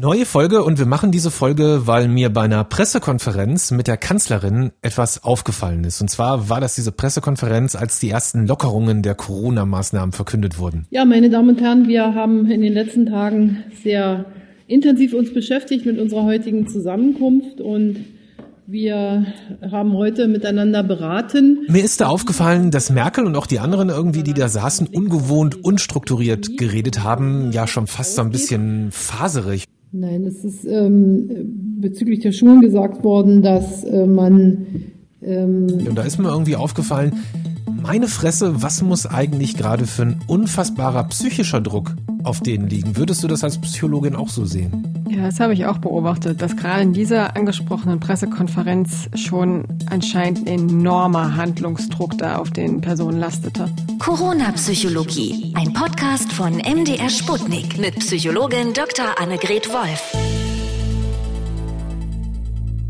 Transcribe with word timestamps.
Neue 0.00 0.26
Folge 0.26 0.62
und 0.62 0.78
wir 0.78 0.86
machen 0.86 1.10
diese 1.10 1.32
Folge, 1.32 1.82
weil 1.86 2.06
mir 2.06 2.30
bei 2.30 2.42
einer 2.42 2.62
Pressekonferenz 2.62 3.72
mit 3.72 3.88
der 3.88 3.96
Kanzlerin 3.96 4.70
etwas 4.80 5.24
aufgefallen 5.24 5.82
ist. 5.82 6.00
Und 6.00 6.08
zwar 6.08 6.48
war 6.48 6.60
das 6.60 6.76
diese 6.76 6.92
Pressekonferenz, 6.92 7.74
als 7.74 7.98
die 7.98 8.08
ersten 8.08 8.46
Lockerungen 8.46 9.02
der 9.02 9.16
Corona-Maßnahmen 9.16 10.12
verkündet 10.12 10.58
wurden. 10.58 10.86
Ja, 10.90 11.04
meine 11.04 11.30
Damen 11.30 11.48
und 11.48 11.60
Herren, 11.60 11.88
wir 11.88 12.14
haben 12.14 12.48
in 12.48 12.60
den 12.60 12.74
letzten 12.74 13.06
Tagen 13.06 13.64
sehr 13.82 14.26
intensiv 14.68 15.14
uns 15.14 15.34
beschäftigt 15.34 15.84
mit 15.84 15.98
unserer 15.98 16.22
heutigen 16.22 16.68
Zusammenkunft 16.68 17.60
und 17.60 18.04
wir 18.68 19.26
haben 19.68 19.94
heute 19.94 20.28
miteinander 20.28 20.84
beraten. 20.84 21.66
Mir 21.68 21.82
ist 21.82 22.00
da 22.00 22.06
aufgefallen, 22.06 22.70
dass 22.70 22.90
Merkel 22.90 23.24
und 23.24 23.34
auch 23.34 23.46
die 23.46 23.58
anderen 23.58 23.88
irgendwie, 23.88 24.22
die 24.22 24.34
da 24.34 24.48
saßen, 24.48 24.86
ungewohnt, 24.86 25.64
unstrukturiert 25.64 26.56
geredet 26.56 27.02
haben, 27.02 27.50
ja 27.50 27.66
schon 27.66 27.88
fast 27.88 28.14
so 28.14 28.22
ein 28.22 28.30
bisschen 28.30 28.92
faserig. 28.92 29.64
Nein, 29.90 30.24
es 30.26 30.44
ist 30.44 30.64
ähm, 30.64 31.78
bezüglich 31.80 32.20
der 32.20 32.32
Schulen 32.32 32.60
gesagt 32.60 33.04
worden, 33.04 33.42
dass 33.42 33.84
äh, 33.84 34.06
man. 34.06 34.66
Ähm 35.22 35.66
und 35.88 35.96
da 35.96 36.02
ist 36.02 36.18
mir 36.18 36.28
irgendwie 36.28 36.56
aufgefallen, 36.56 37.12
meine 37.80 38.08
Fresse, 38.08 38.62
was 38.62 38.82
muss 38.82 39.06
eigentlich 39.06 39.56
gerade 39.56 39.86
für 39.86 40.02
ein 40.02 40.20
unfassbarer 40.26 41.04
psychischer 41.04 41.60
Druck 41.60 41.94
auf 42.24 42.40
denen 42.40 42.68
liegen? 42.68 42.96
Würdest 42.96 43.22
du 43.22 43.28
das 43.28 43.44
als 43.44 43.58
Psychologin 43.58 44.16
auch 44.16 44.28
so 44.28 44.44
sehen? 44.44 45.04
Ja, 45.08 45.26
das 45.26 45.40
habe 45.40 45.54
ich 45.54 45.64
auch 45.66 45.78
beobachtet, 45.78 46.42
dass 46.42 46.56
gerade 46.56 46.82
in 46.82 46.92
dieser 46.92 47.36
angesprochenen 47.36 48.00
Pressekonferenz 48.00 49.08
schon 49.14 49.64
anscheinend 49.86 50.48
enormer 50.48 51.36
Handlungsdruck 51.36 52.18
da 52.18 52.36
auf 52.36 52.50
den 52.50 52.80
Personen 52.80 53.18
lastete. 53.18 53.70
Corona-Psychologie, 53.98 55.54
ein 55.56 55.72
Podcast 55.72 56.32
von 56.32 56.54
MDR 56.56 57.08
Sputnik 57.08 57.78
mit 57.78 57.98
Psychologin 58.00 58.74
Dr. 58.74 59.18
Annegret 59.20 59.72
Wolf. 59.72 60.37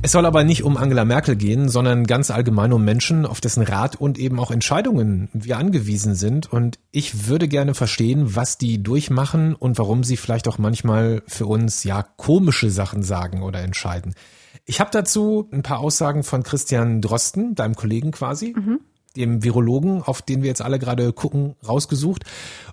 Es 0.01 0.13
soll 0.13 0.27
aber 0.27 0.45
nicht 0.45 0.63
um 0.63 0.77
Angela 0.77 1.05
Merkel 1.05 1.35
gehen, 1.35 1.69
sondern 1.69 2.07
ganz 2.07 2.31
allgemein 2.31 2.73
um 2.73 2.85
Menschen, 2.85 3.27
auf 3.27 3.41
dessen 3.41 3.65
Rat 3.65 3.97
und 3.97 4.17
eben 4.17 4.39
auch 4.39 4.53
Entscheidungen 4.53 5.29
wir 5.33 5.59
angewiesen 5.59 6.15
sind. 6.15 6.51
Und 6.53 6.79
ich 6.93 7.27
würde 7.27 7.49
gerne 7.49 7.75
verstehen, 7.75 8.37
was 8.37 8.59
die 8.59 8.81
durchmachen 8.81 9.57
und 9.57 9.77
warum 9.77 10.05
sie 10.05 10.17
vielleicht 10.17 10.47
auch 10.47 10.59
manchmal 10.59 11.23
für 11.27 11.47
uns 11.47 11.83
ja 11.83 12.03
komische 12.17 12.71
Sachen 12.71 13.03
sagen 13.03 13.43
oder 13.43 13.61
entscheiden. 13.61 14.15
Ich 14.67 14.79
habe 14.81 14.91
dazu 14.93 15.49
ein 15.53 15.63
paar 15.63 15.81
Aussagen 15.81 16.23
von 16.23 16.45
Christian 16.45 17.01
Drosten, 17.01 17.57
deinem 17.57 17.75
Kollegen 17.75 18.13
quasi. 18.13 18.55
Mhm 18.57 18.81
dem 19.17 19.43
Virologen, 19.43 20.03
auf 20.03 20.23
den 20.23 20.43
wir 20.43 20.49
jetzt 20.49 20.63
alle 20.63 20.79
gerade 20.79 21.13
gucken, 21.13 21.57
rausgesucht. 21.67 22.25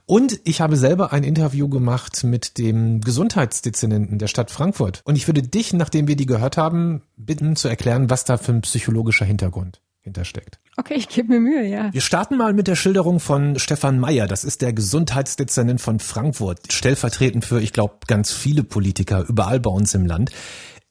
Und 0.05 0.39
ich 0.43 0.61
habe 0.61 0.77
selber 0.77 1.13
ein 1.13 1.23
Interview 1.23 1.67
gemacht 1.67 2.23
mit 2.23 2.57
dem 2.57 3.01
Gesundheitsdezernenten 3.01 4.19
der 4.19 4.27
Stadt 4.27 4.51
Frankfurt. 4.51 5.01
Und 5.05 5.15
ich 5.15 5.27
würde 5.27 5.41
dich, 5.41 5.73
nachdem 5.73 6.07
wir 6.07 6.15
die 6.15 6.25
gehört 6.25 6.57
haben, 6.57 7.01
bitten 7.17 7.55
zu 7.55 7.67
erklären, 7.67 8.09
was 8.09 8.25
da 8.25 8.37
für 8.37 8.51
ein 8.51 8.61
psychologischer 8.61 9.25
Hintergrund 9.25 9.81
hintersteckt. 10.01 10.59
Okay, 10.77 10.93
ich 10.93 11.09
gebe 11.09 11.29
mir 11.29 11.39
Mühe, 11.39 11.65
ja. 11.65 11.91
Wir 11.91 12.01
starten 12.01 12.37
mal 12.37 12.53
mit 12.53 12.67
der 12.67 12.75
Schilderung 12.75 13.19
von 13.19 13.57
Stefan 13.57 13.99
Meyer. 13.99 14.27
Das 14.27 14.43
ist 14.43 14.61
der 14.61 14.71
Gesundheitsdezernent 14.71 15.81
von 15.81 15.99
Frankfurt, 15.99 16.71
stellvertretend 16.71 17.43
für, 17.43 17.59
ich 17.59 17.73
glaube, 17.73 17.95
ganz 18.07 18.31
viele 18.31 18.63
Politiker 18.63 19.25
überall 19.27 19.59
bei 19.59 19.71
uns 19.71 19.95
im 19.95 20.05
Land. 20.05 20.31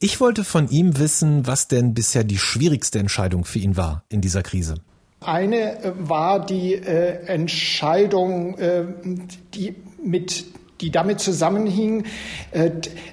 Ich 0.00 0.20
wollte 0.20 0.42
von 0.42 0.68
ihm 0.68 0.98
wissen, 0.98 1.46
was 1.46 1.68
denn 1.68 1.94
bisher 1.94 2.24
die 2.24 2.38
schwierigste 2.38 2.98
Entscheidung 2.98 3.44
für 3.44 3.60
ihn 3.60 3.76
war 3.76 4.04
in 4.08 4.20
dieser 4.20 4.42
Krise. 4.42 4.74
Eine 5.26 5.82
äh, 5.82 5.92
war 5.96 6.44
die 6.44 6.74
äh, 6.74 7.26
Entscheidung, 7.26 8.58
äh, 8.58 8.84
die 9.54 9.74
mit 10.02 10.44
die 10.80 10.90
damit 10.90 11.20
zusammenhing, 11.20 12.04
äh, 12.50 12.70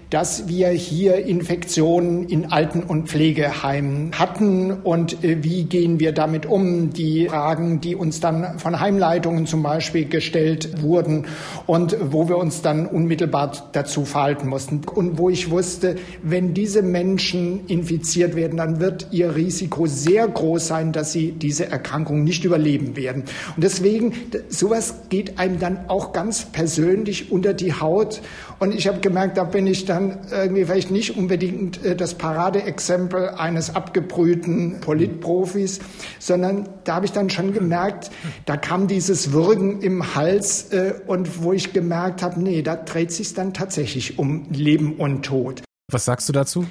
dass 0.09 0.49
wir 0.49 0.69
hier 0.69 1.25
Infektionen 1.25 2.27
in 2.27 2.51
Alten- 2.51 2.83
und 2.83 3.07
Pflegeheimen 3.07 4.11
hatten. 4.19 4.71
Und 4.71 5.23
äh, 5.23 5.43
wie 5.43 5.63
gehen 5.63 5.99
wir 5.99 6.11
damit 6.11 6.45
um, 6.45 6.91
die 6.91 7.29
Fragen, 7.29 7.79
die 7.79 7.95
uns 7.95 8.19
dann 8.19 8.59
von 8.59 8.79
Heimleitungen 8.79 9.45
zum 9.45 9.63
Beispiel 9.63 10.05
gestellt 10.05 10.81
wurden 10.81 11.27
und 11.65 11.95
wo 12.01 12.27
wir 12.27 12.37
uns 12.37 12.61
dann 12.61 12.87
unmittelbar 12.87 13.69
dazu 13.71 14.05
verhalten 14.05 14.49
mussten. 14.49 14.81
Und 14.93 15.17
wo 15.17 15.29
ich 15.29 15.51
wusste, 15.51 15.95
wenn 16.23 16.53
diese 16.53 16.81
Menschen 16.81 17.67
infiziert 17.67 18.35
werden, 18.35 18.57
dann 18.57 18.79
wird 18.79 19.07
ihr 19.11 19.35
Risiko 19.35 19.85
sehr 19.85 20.27
groß 20.27 20.67
sein, 20.67 20.91
dass 20.91 21.11
sie 21.13 21.31
diese 21.31 21.69
Erkrankung 21.69 22.23
nicht 22.23 22.43
überleben 22.43 22.95
werden. 22.95 23.23
Und 23.55 23.63
deswegen, 23.63 24.13
sowas 24.49 24.95
geht 25.09 25.39
einem 25.39 25.59
dann 25.59 25.85
auch 25.87 26.11
ganz 26.11 26.45
persönlich 26.51 27.31
unter 27.31 27.50
die 27.53 27.73
Haut. 27.73 28.21
Und 28.59 28.73
ich 28.73 28.87
habe 28.87 28.99
gemerkt, 28.99 29.37
da 29.37 29.43
bin 29.43 29.67
ich 29.67 29.85
dann 29.85 30.19
irgendwie 30.31 30.65
vielleicht 30.65 30.91
nicht 30.91 31.17
unbedingt 31.17 31.83
äh, 31.83 31.95
das 31.95 32.15
Paradeexempel 32.15 33.29
eines 33.29 33.75
abgebrühten 33.75 34.79
Politprofis, 34.81 35.79
sondern 36.19 36.69
da 36.83 36.95
habe 36.95 37.05
ich 37.05 37.11
dann 37.11 37.29
schon 37.29 37.53
gemerkt, 37.53 38.11
da 38.45 38.57
kam 38.57 38.87
dieses 38.87 39.31
Würgen 39.31 39.81
im 39.81 40.15
Hals 40.15 40.71
äh, 40.71 40.93
und 41.07 41.43
wo 41.43 41.53
ich 41.53 41.73
gemerkt 41.73 42.21
habe, 42.21 42.41
nee, 42.41 42.61
da 42.61 42.75
dreht 42.75 43.11
sich 43.11 43.33
dann 43.33 43.53
tatsächlich 43.53 44.19
um 44.19 44.47
Leben 44.51 44.95
und 44.95 45.23
Tod. 45.23 45.61
Was 45.91 46.05
sagst 46.05 46.29
du 46.29 46.33
dazu? 46.33 46.65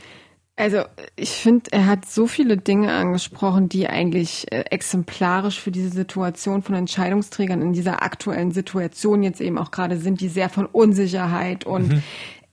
Also 0.61 0.83
ich 1.17 1.31
finde, 1.31 1.73
er 1.73 1.87
hat 1.87 2.05
so 2.05 2.27
viele 2.27 2.59
Dinge 2.59 2.93
angesprochen, 2.93 3.71
die 3.71 3.89
eigentlich 3.89 4.47
äh, 4.53 4.65
exemplarisch 4.71 5.59
für 5.59 5.71
diese 5.71 5.89
Situation 5.89 6.63
von 6.63 6.75
Entscheidungsträgern 6.75 7.63
in 7.63 7.73
dieser 7.73 8.03
aktuellen 8.03 8.53
Situation 8.53 9.23
jetzt 9.23 9.41
eben 9.41 9.57
auch 9.57 9.71
gerade 9.71 9.97
sind, 9.97 10.21
die 10.21 10.29
sehr 10.29 10.51
von 10.51 10.67
Unsicherheit 10.67 11.65
und 11.65 11.89
mhm. 11.89 12.03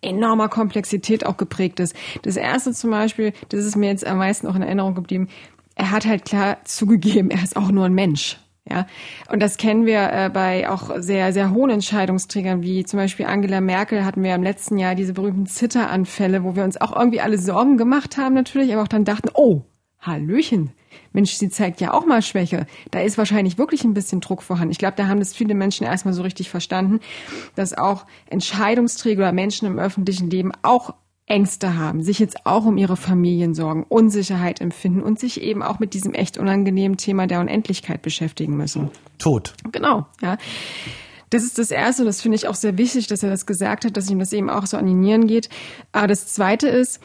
enormer 0.02 0.48
Komplexität 0.48 1.26
auch 1.26 1.36
geprägt 1.36 1.82
ist. 1.82 1.98
Das 2.22 2.38
erste 2.38 2.72
zum 2.72 2.92
Beispiel, 2.92 3.34
das 3.50 3.66
ist 3.66 3.76
mir 3.76 3.90
jetzt 3.90 4.08
am 4.08 4.20
meisten 4.20 4.48
auch 4.48 4.56
in 4.56 4.62
Erinnerung 4.62 4.96
geblieben, 4.96 5.28
er 5.76 5.92
hat 5.92 6.06
halt 6.06 6.24
klar 6.24 6.60
zugegeben, 6.64 7.30
er 7.30 7.44
ist 7.44 7.58
auch 7.58 7.72
nur 7.72 7.84
ein 7.84 7.94
Mensch. 7.94 8.38
Ja, 8.70 8.86
und 9.32 9.42
das 9.42 9.58
kennen 9.58 9.86
wir 9.86 10.12
äh, 10.12 10.30
bei 10.30 10.70
auch 10.70 10.92
sehr, 10.98 11.32
sehr 11.32 11.52
hohen 11.52 11.70
Entscheidungsträgern, 11.70 12.64
wie 12.64 12.84
zum 12.84 12.98
Beispiel 12.98 13.26
Angela 13.26 13.62
Merkel 13.62 14.04
hatten 14.04 14.24
wir 14.24 14.36
im 14.36 14.44
letzten 14.44 14.78
Jahr 14.78 14.96
diese 14.96 15.14
berühmten 15.14 15.46
Zitteranfälle, 15.46 16.44
wo 16.44 16.56
wir 16.56 16.64
uns 16.64 16.80
auch 16.80 16.96
irgendwie 16.96 17.22
alle 17.22 17.38
Sorgen 17.38 17.78
gemacht 17.78 18.18
haben 18.18 18.36
natürlich, 18.36 18.74
aber 18.74 18.84
auch 18.84 18.88
dann 18.88 19.06
dachten, 19.06 19.30
oh, 19.34 19.64
Hallöchen, 20.00 20.72
Mensch, 21.12 21.34
sie 21.34 21.50
zeigt 21.50 21.82
ja 21.82 21.94
auch 21.94 22.06
mal 22.06 22.22
Schwäche. 22.22 22.68
Da 22.92 23.00
ist 23.02 23.18
wahrscheinlich 23.18 23.58
wirklich 23.58 23.84
ein 23.84 23.94
bisschen 23.94 24.22
Druck 24.22 24.44
vorhanden. 24.44 24.72
Ich 24.72 24.78
glaube, 24.78 24.96
da 24.96 25.08
haben 25.08 25.20
das 25.20 25.34
viele 25.34 25.56
Menschen 25.56 25.86
erstmal 25.86 26.14
so 26.14 26.22
richtig 26.22 26.50
verstanden, 26.50 27.00
dass 27.56 27.78
auch 27.78 28.06
Entscheidungsträger 28.30 29.24
oder 29.24 29.32
Menschen 29.32 29.68
im 29.68 29.80
öffentlichen 29.80 30.30
Leben 30.30 30.52
auch 30.62 30.94
Ängste 31.28 31.78
haben, 31.78 32.02
sich 32.02 32.20
jetzt 32.20 32.46
auch 32.46 32.66
um 32.66 32.78
ihre 32.78 32.96
Familien 32.96 33.54
sorgen, 33.54 33.86
Unsicherheit 33.88 34.62
empfinden 34.62 35.04
und 35.04 35.20
sich 35.20 35.42
eben 35.42 35.62
auch 35.62 35.80
mit 35.80 35.94
diesem 35.94 36.14
echt 36.14 36.38
unangenehmen 36.38 36.98
Thema 36.98 37.28
der 37.28 37.42
Unendlichkeit 37.42 38.02
beschäftigen 38.02 38.56
müssen. 38.56 38.90
Tod. 39.20 39.54
Genau, 39.72 40.08
ja. 40.22 40.38
Das 41.30 41.44
ist 41.44 41.58
das 41.60 41.72
Erste 41.72 42.04
und 42.04 42.06
das 42.06 42.22
finde 42.22 42.38
ich 42.38 42.48
auch 42.48 42.56
sehr 42.56 42.78
wichtig, 42.78 43.08
dass 43.08 43.22
er 43.22 43.30
das 43.30 43.46
gesagt 43.46 43.84
hat, 43.84 43.98
dass 43.98 44.10
ihm 44.10 44.20
das 44.20 44.32
eben 44.32 44.50
auch 44.50 44.66
so 44.66 44.78
an 44.78 44.86
die 44.86 44.94
Nieren 44.94 45.28
geht. 45.28 45.50
Aber 45.92 46.08
das 46.08 46.28
Zweite 46.28 46.70
ist, 46.70 47.02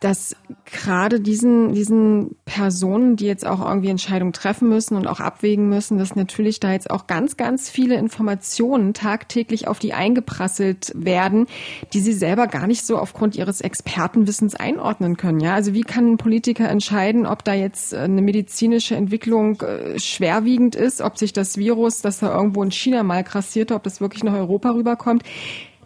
dass 0.00 0.34
gerade 0.64 1.20
diesen, 1.20 1.74
diesen 1.74 2.36
Personen, 2.46 3.16
die 3.16 3.26
jetzt 3.26 3.46
auch 3.46 3.60
irgendwie 3.60 3.90
Entscheidungen 3.90 4.32
treffen 4.32 4.70
müssen 4.70 4.96
und 4.96 5.06
auch 5.06 5.20
abwägen 5.20 5.68
müssen, 5.68 5.98
dass 5.98 6.16
natürlich 6.16 6.58
da 6.58 6.72
jetzt 6.72 6.90
auch 6.90 7.06
ganz, 7.06 7.36
ganz 7.36 7.68
viele 7.68 7.96
Informationen 7.96 8.94
tagtäglich 8.94 9.68
auf 9.68 9.78
die 9.78 9.92
eingeprasselt 9.92 10.92
werden, 10.94 11.46
die 11.92 12.00
sie 12.00 12.14
selber 12.14 12.46
gar 12.46 12.66
nicht 12.66 12.86
so 12.86 12.96
aufgrund 12.96 13.36
ihres 13.36 13.60
Expertenwissens 13.60 14.54
einordnen 14.54 15.18
können. 15.18 15.40
Ja, 15.40 15.54
also 15.54 15.74
wie 15.74 15.82
kann 15.82 16.12
ein 16.12 16.16
Politiker 16.16 16.68
entscheiden, 16.70 17.26
ob 17.26 17.44
da 17.44 17.52
jetzt 17.52 17.92
eine 17.92 18.22
medizinische 18.22 18.96
Entwicklung 18.96 19.60
äh, 19.60 19.98
schwerwiegend 20.00 20.76
ist, 20.76 21.02
ob 21.02 21.18
sich 21.18 21.34
das 21.34 21.58
Virus, 21.58 22.00
das 22.00 22.20
da 22.20 22.34
irgendwo 22.34 22.62
in 22.62 22.70
China 22.70 23.02
mal 23.02 23.22
grassierte, 23.22 23.74
ob 23.74 23.82
das 23.82 24.00
wirklich 24.00 24.24
nach 24.24 24.34
Europa 24.34 24.70
rüberkommt? 24.70 25.24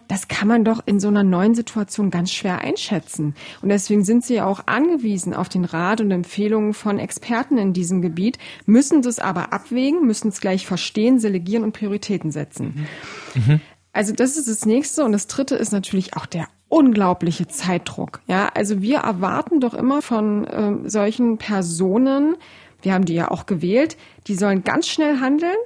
Das 0.08 0.28
kann 0.28 0.48
man 0.48 0.64
doch 0.64 0.82
in 0.86 1.00
so 1.00 1.08
einer 1.08 1.22
neuen 1.22 1.54
Situation 1.54 2.10
ganz 2.10 2.30
schwer 2.32 2.60
einschätzen. 2.60 3.34
Und 3.62 3.68
deswegen 3.70 4.04
sind 4.04 4.24
sie 4.24 4.34
ja 4.34 4.46
auch 4.46 4.66
angewiesen 4.66 5.34
auf 5.34 5.48
den 5.48 5.64
Rat 5.64 6.00
und 6.00 6.10
Empfehlungen 6.10 6.74
von 6.74 6.98
Experten 6.98 7.58
in 7.58 7.72
diesem 7.72 8.02
Gebiet, 8.02 8.38
müssen 8.66 9.02
das 9.02 9.18
aber 9.18 9.52
abwägen, 9.52 10.06
müssen 10.06 10.28
es 10.28 10.40
gleich 10.40 10.66
verstehen, 10.66 11.18
selegieren 11.18 11.64
und 11.64 11.72
Prioritäten 11.72 12.30
setzen. 12.30 12.86
Mhm. 13.34 13.60
Also 13.92 14.12
das 14.12 14.36
ist 14.36 14.48
das 14.48 14.66
nächste. 14.66 15.04
Und 15.04 15.12
das 15.12 15.26
dritte 15.26 15.54
ist 15.54 15.72
natürlich 15.72 16.16
auch 16.16 16.26
der 16.26 16.48
unglaubliche 16.68 17.46
Zeitdruck. 17.46 18.20
Ja, 18.26 18.50
also 18.54 18.82
wir 18.82 18.98
erwarten 18.98 19.60
doch 19.60 19.74
immer 19.74 20.02
von 20.02 20.44
äh, 20.44 20.90
solchen 20.90 21.38
Personen, 21.38 22.36
wir 22.82 22.92
haben 22.92 23.06
die 23.06 23.14
ja 23.14 23.30
auch 23.30 23.46
gewählt, 23.46 23.96
die 24.26 24.34
sollen 24.34 24.62
ganz 24.62 24.86
schnell 24.88 25.20
handeln, 25.20 25.56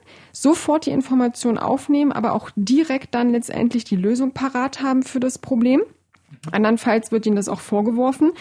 sofort 0.43 0.87
die 0.87 0.90
Information 0.90 1.58
aufnehmen, 1.58 2.12
aber 2.12 2.32
auch 2.32 2.50
direkt 2.56 3.14
dann 3.14 3.31
letztendlich 3.31 3.85
die 3.85 3.96
Lösung 3.96 4.32
parat 4.32 4.82
haben 4.82 5.02
für 5.02 5.20
das 5.20 5.38
Problem. 5.38 5.82
Andernfalls 6.52 7.11
wird 7.11 7.26
ihnen 7.26 7.37
das 7.37 7.49
auch 7.49 7.61
vorgeworfen. 7.61 8.32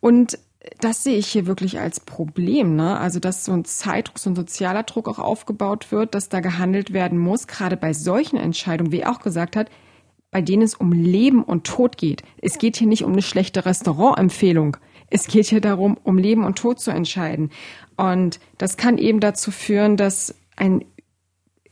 Und 0.00 0.38
das 0.80 1.02
sehe 1.02 1.16
ich 1.16 1.26
hier 1.28 1.46
wirklich 1.46 1.80
als 1.80 2.00
Problem. 2.00 2.76
Ne? 2.76 2.98
Also, 2.98 3.18
dass 3.18 3.44
so 3.44 3.52
ein 3.52 3.64
Zeitdruck, 3.64 4.18
so 4.18 4.30
ein 4.30 4.36
sozialer 4.36 4.84
Druck 4.84 5.08
auch 5.08 5.18
aufgebaut 5.18 5.90
wird, 5.90 6.14
dass 6.14 6.28
da 6.28 6.40
gehandelt 6.40 6.92
werden 6.92 7.18
muss, 7.18 7.46
gerade 7.46 7.76
bei 7.76 7.92
solchen 7.92 8.36
Entscheidungen, 8.36 8.92
wie 8.92 9.00
er 9.00 9.10
auch 9.10 9.20
gesagt 9.20 9.56
hat, 9.56 9.68
bei 10.30 10.40
denen 10.40 10.62
es 10.62 10.74
um 10.74 10.92
Leben 10.92 11.42
und 11.42 11.64
Tod 11.64 11.98
geht. 11.98 12.22
Es 12.40 12.58
geht 12.58 12.76
hier 12.76 12.86
nicht 12.86 13.04
um 13.04 13.12
eine 13.12 13.22
schlechte 13.22 13.66
Restaurantempfehlung. 13.66 14.76
Es 15.10 15.26
geht 15.26 15.46
hier 15.46 15.60
darum, 15.60 15.98
um 16.04 16.16
Leben 16.16 16.44
und 16.44 16.56
Tod 16.56 16.80
zu 16.80 16.90
entscheiden. 16.90 17.50
Und 17.96 18.40
das 18.56 18.78
kann 18.78 18.96
eben 18.96 19.20
dazu 19.20 19.50
führen, 19.50 19.98
dass 19.98 20.34
ein 20.56 20.84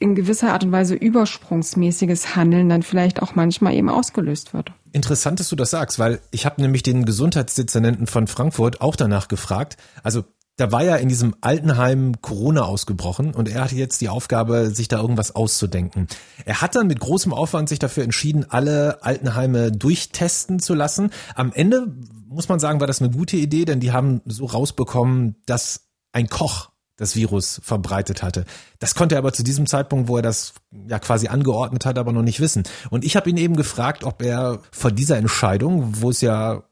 in 0.01 0.15
gewisser 0.15 0.53
Art 0.53 0.65
und 0.65 0.73
Weise 0.73 0.95
übersprungsmäßiges 0.95 2.35
Handeln 2.35 2.69
dann 2.69 2.83
vielleicht 2.83 3.23
auch 3.23 3.35
manchmal 3.37 3.75
eben 3.75 3.91
ausgelöst 3.91 4.55
wird. 4.55 4.73
Interessant, 4.93 5.39
dass 5.39 5.51
du 5.51 5.57
das 5.57 5.71
sagst, 5.71 5.99
weil 5.99 6.21
ich 6.33 6.47
habe 6.47 6.61
nämlich 6.61 6.83
den 6.83 7.05
Gesundheitsdezernenten 7.05 8.07
von 8.07 8.27
Frankfurt 8.27 8.81
auch 8.81 8.97
danach 8.97 9.29
gefragt. 9.29 9.77
Also 10.03 10.25
da 10.57 10.73
war 10.73 10.83
ja 10.83 10.97
in 10.97 11.09
diesem 11.09 11.37
Altenheim 11.43 12.21
Corona 12.21 12.63
ausgebrochen 12.63 13.35
und 13.35 13.49
er 13.49 13.63
hatte 13.63 13.77
jetzt 13.77 14.01
die 14.01 14.09
Aufgabe, 14.09 14.71
sich 14.71 14.89
da 14.89 15.01
irgendwas 15.01 15.35
auszudenken. 15.35 16.09
Er 16.45 16.61
hat 16.61 16.75
dann 16.75 16.87
mit 16.87 16.99
großem 17.01 17.33
Aufwand 17.33 17.69
sich 17.69 17.79
dafür 17.79 18.03
entschieden, 18.05 18.47
alle 18.49 19.03
Altenheime 19.03 19.71
durchtesten 19.71 20.59
zu 20.61 20.75
lassen. 20.75 21.11
Am 21.35 21.53
Ende 21.53 21.95
muss 22.27 22.49
man 22.49 22.59
sagen, 22.59 22.81
war 22.81 22.87
das 22.87 23.01
eine 23.01 23.11
gute 23.11 23.37
Idee, 23.37 23.65
denn 23.65 23.81
die 23.81 23.93
haben 23.93 24.23
so 24.25 24.47
rausbekommen, 24.47 25.37
dass 25.47 25.89
ein 26.13 26.29
Koch 26.29 26.70
das 27.01 27.17
Virus 27.17 27.61
verbreitet 27.65 28.23
hatte. 28.23 28.45
Das 28.79 28.95
konnte 28.95 29.15
er 29.15 29.21
aber 29.21 29.33
zu 29.33 29.43
diesem 29.43 29.67
Zeitpunkt, 29.67 30.07
wo 30.07 30.17
er 30.17 30.23
das 30.23 30.53
ja 30.87 30.99
quasi 30.99 31.29
angeordnet 31.29 31.87
hat, 31.87 31.99
aber 31.99 32.13
noch 32.13 32.23
nicht 32.23 32.41
wissen. 32.41 32.63
Und 32.91 33.07
ich 33.07 33.17
habe 33.17 33.31
ihn 33.31 33.39
eben 33.39 33.57
gefragt, 33.57 34.05
ob 34.05 34.23
er 34.23 34.61
vor 34.71 34.93
dieser 34.93 35.17
Entscheidung, 35.17 36.03
wo 36.03 36.11
es 36.11 36.21
ja 36.21 36.63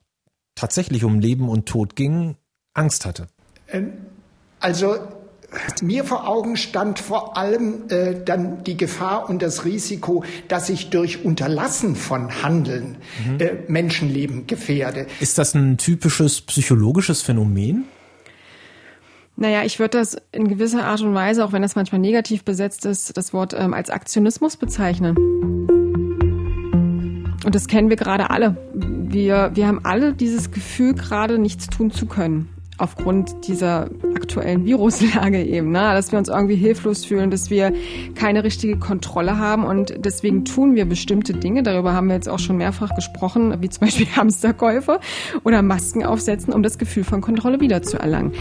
tatsächlich 0.55 1.05
um 1.05 1.19
Leben 1.19 1.49
und 1.49 1.67
Tod 1.67 1.97
ging, 1.97 2.37
Angst 2.75 3.07
hatte. 3.07 3.29
Ähm, 3.69 3.93
also 4.61 4.97
mir 5.81 6.05
vor 6.05 6.29
Augen 6.29 6.59
stand 6.59 6.99
vor 6.99 7.39
allem 7.39 7.89
äh, 7.89 8.23
dann 8.23 8.65
die 8.65 8.77
Gefahr 8.77 9.31
und 9.31 9.41
das 9.41 9.65
Risiko, 9.65 10.25
dass 10.49 10.69
ich 10.69 10.91
durch 10.91 11.25
Unterlassen 11.25 11.97
von 11.97 12.43
Handeln 12.43 12.99
mhm. 13.27 13.41
äh, 13.41 13.55
Menschenleben 13.67 14.47
gefährde. 14.47 15.07
Ist 15.21 15.39
das 15.39 15.55
ein 15.55 15.79
typisches 15.79 16.43
psychologisches 16.43 17.23
Phänomen? 17.23 17.87
Naja, 19.41 19.63
ich 19.63 19.79
würde 19.79 19.99
das 19.99 20.17
in 20.33 20.49
gewisser 20.49 20.85
Art 20.85 21.01
und 21.01 21.15
Weise, 21.15 21.45
auch 21.45 21.53
wenn 21.53 21.63
das 21.63 21.77
manchmal 21.77 22.01
negativ 22.01 22.43
besetzt 22.43 22.85
ist, 22.85 23.17
das 23.17 23.33
Wort 23.33 23.55
ähm, 23.57 23.73
als 23.73 23.89
Aktionismus 23.89 24.57
bezeichnen. 24.57 25.17
Und 27.45 27.55
das 27.55 27.69
kennen 27.69 27.89
wir 27.89 27.95
gerade 27.95 28.31
alle. 28.31 28.57
Wir, 28.75 29.53
wir 29.55 29.69
haben 29.69 29.85
alle 29.85 30.13
dieses 30.13 30.51
Gefühl, 30.51 30.95
gerade 30.95 31.39
nichts 31.39 31.69
tun 31.69 31.93
zu 31.93 32.07
können 32.07 32.49
aufgrund 32.79 33.47
dieser 33.49 33.91
aktuellen 34.15 34.65
Viruslage 34.65 35.45
eben, 35.45 35.71
ne? 35.71 35.81
dass 35.81 36.13
wir 36.13 36.19
uns 36.19 36.29
irgendwie 36.29 36.55
hilflos 36.57 37.05
fühlen, 37.05 37.31
dass 37.31 37.51
wir 37.51 37.73
keine 38.15 38.45
richtige 38.45 38.79
Kontrolle 38.79 39.39
haben 39.39 39.65
und 39.65 39.95
deswegen 39.99 40.45
tun 40.45 40.75
wir 40.75 40.85
bestimmte 40.85 41.33
Dinge. 41.33 41.63
Darüber 41.63 41.93
haben 41.93 42.09
wir 42.09 42.15
jetzt 42.15 42.29
auch 42.29 42.39
schon 42.39 42.57
mehrfach 42.57 42.95
gesprochen, 42.95 43.61
wie 43.61 43.69
zum 43.69 43.87
Beispiel 43.87 44.07
Hamsterkäufe 44.17 45.01
oder 45.45 45.63
Masken 45.63 46.05
aufsetzen, 46.05 46.53
um 46.53 46.63
das 46.63 46.79
Gefühl 46.79 47.05
von 47.05 47.21
Kontrolle 47.21 47.61
wiederzuerlangen. 47.61 48.33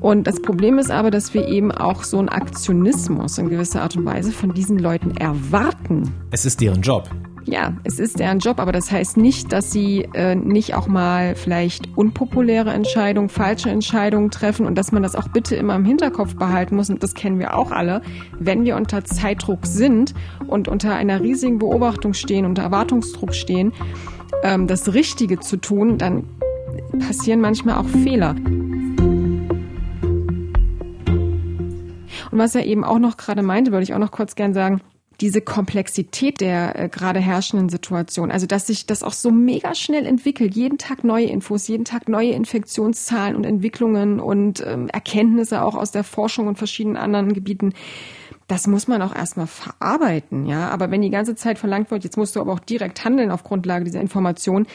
Und 0.00 0.26
das 0.26 0.42
Problem 0.42 0.78
ist 0.78 0.90
aber, 0.90 1.10
dass 1.10 1.32
wir 1.32 1.48
eben 1.48 1.72
auch 1.72 2.02
so 2.02 2.18
einen 2.18 2.28
Aktionismus 2.28 3.38
in 3.38 3.48
gewisser 3.48 3.82
Art 3.82 3.96
und 3.96 4.04
Weise 4.04 4.32
von 4.32 4.52
diesen 4.52 4.78
Leuten 4.78 5.16
erwarten. 5.16 6.12
Es 6.30 6.44
ist 6.44 6.60
deren 6.60 6.82
Job 6.82 7.08
ja, 7.46 7.74
es 7.84 7.98
ist 7.98 8.18
deren 8.20 8.38
Job, 8.38 8.58
aber 8.58 8.72
das 8.72 8.90
heißt 8.90 9.16
nicht, 9.16 9.52
dass 9.52 9.70
sie 9.70 10.08
äh, 10.14 10.34
nicht 10.34 10.74
auch 10.74 10.86
mal 10.86 11.34
vielleicht 11.34 11.88
unpopuläre 11.96 12.70
Entscheidungen, 12.70 13.28
falsche 13.28 13.70
Entscheidungen 13.70 14.30
treffen 14.30 14.66
und 14.66 14.76
dass 14.76 14.92
man 14.92 15.02
das 15.02 15.14
auch 15.14 15.28
bitte 15.28 15.54
immer 15.54 15.74
im 15.74 15.84
Hinterkopf 15.84 16.36
behalten 16.36 16.76
muss. 16.76 16.88
Und 16.88 17.02
das 17.02 17.14
kennen 17.14 17.38
wir 17.38 17.56
auch 17.56 17.70
alle. 17.70 18.00
Wenn 18.38 18.64
wir 18.64 18.76
unter 18.76 19.04
Zeitdruck 19.04 19.66
sind 19.66 20.14
und 20.46 20.68
unter 20.68 20.94
einer 20.94 21.20
riesigen 21.20 21.58
Beobachtung 21.58 22.14
stehen, 22.14 22.46
unter 22.46 22.62
Erwartungsdruck 22.62 23.34
stehen, 23.34 23.72
ähm, 24.42 24.66
das 24.66 24.94
Richtige 24.94 25.38
zu 25.38 25.58
tun, 25.58 25.98
dann 25.98 26.24
passieren 26.98 27.40
manchmal 27.40 27.76
auch 27.76 27.88
Fehler. 27.88 28.34
Und 32.30 32.38
was 32.38 32.54
er 32.54 32.64
eben 32.64 32.84
auch 32.84 32.98
noch 32.98 33.16
gerade 33.16 33.42
meinte, 33.42 33.70
wollte 33.70 33.84
ich 33.84 33.94
auch 33.94 33.98
noch 33.98 34.10
kurz 34.10 34.34
gern 34.34 34.54
sagen, 34.54 34.80
diese 35.20 35.40
Komplexität 35.40 36.40
der 36.40 36.78
äh, 36.78 36.88
gerade 36.88 37.20
herrschenden 37.20 37.68
Situation, 37.68 38.30
also 38.30 38.46
dass 38.46 38.66
sich 38.66 38.86
das 38.86 39.02
auch 39.02 39.12
so 39.12 39.30
mega 39.30 39.74
schnell 39.74 40.06
entwickelt, 40.06 40.54
jeden 40.54 40.78
Tag 40.78 41.04
neue 41.04 41.26
Infos, 41.26 41.68
jeden 41.68 41.84
Tag 41.84 42.08
neue 42.08 42.30
Infektionszahlen 42.30 43.36
und 43.36 43.44
Entwicklungen 43.44 44.20
und 44.20 44.64
ähm, 44.66 44.88
Erkenntnisse 44.88 45.62
auch 45.62 45.74
aus 45.74 45.90
der 45.90 46.04
Forschung 46.04 46.48
und 46.48 46.58
verschiedenen 46.58 46.96
anderen 46.96 47.32
Gebieten. 47.32 47.72
Das 48.46 48.66
muss 48.66 48.88
man 48.88 49.00
auch 49.00 49.14
erstmal 49.14 49.46
verarbeiten, 49.46 50.46
ja. 50.46 50.68
Aber 50.68 50.90
wenn 50.90 51.00
die 51.00 51.10
ganze 51.10 51.34
Zeit 51.34 51.58
verlangt 51.58 51.90
wird, 51.90 52.04
jetzt 52.04 52.18
musst 52.18 52.36
du 52.36 52.40
aber 52.40 52.52
auch 52.52 52.58
direkt 52.58 53.04
handeln 53.04 53.30
auf 53.30 53.42
Grundlage 53.42 53.84
dieser 53.84 54.00
Information, 54.00 54.66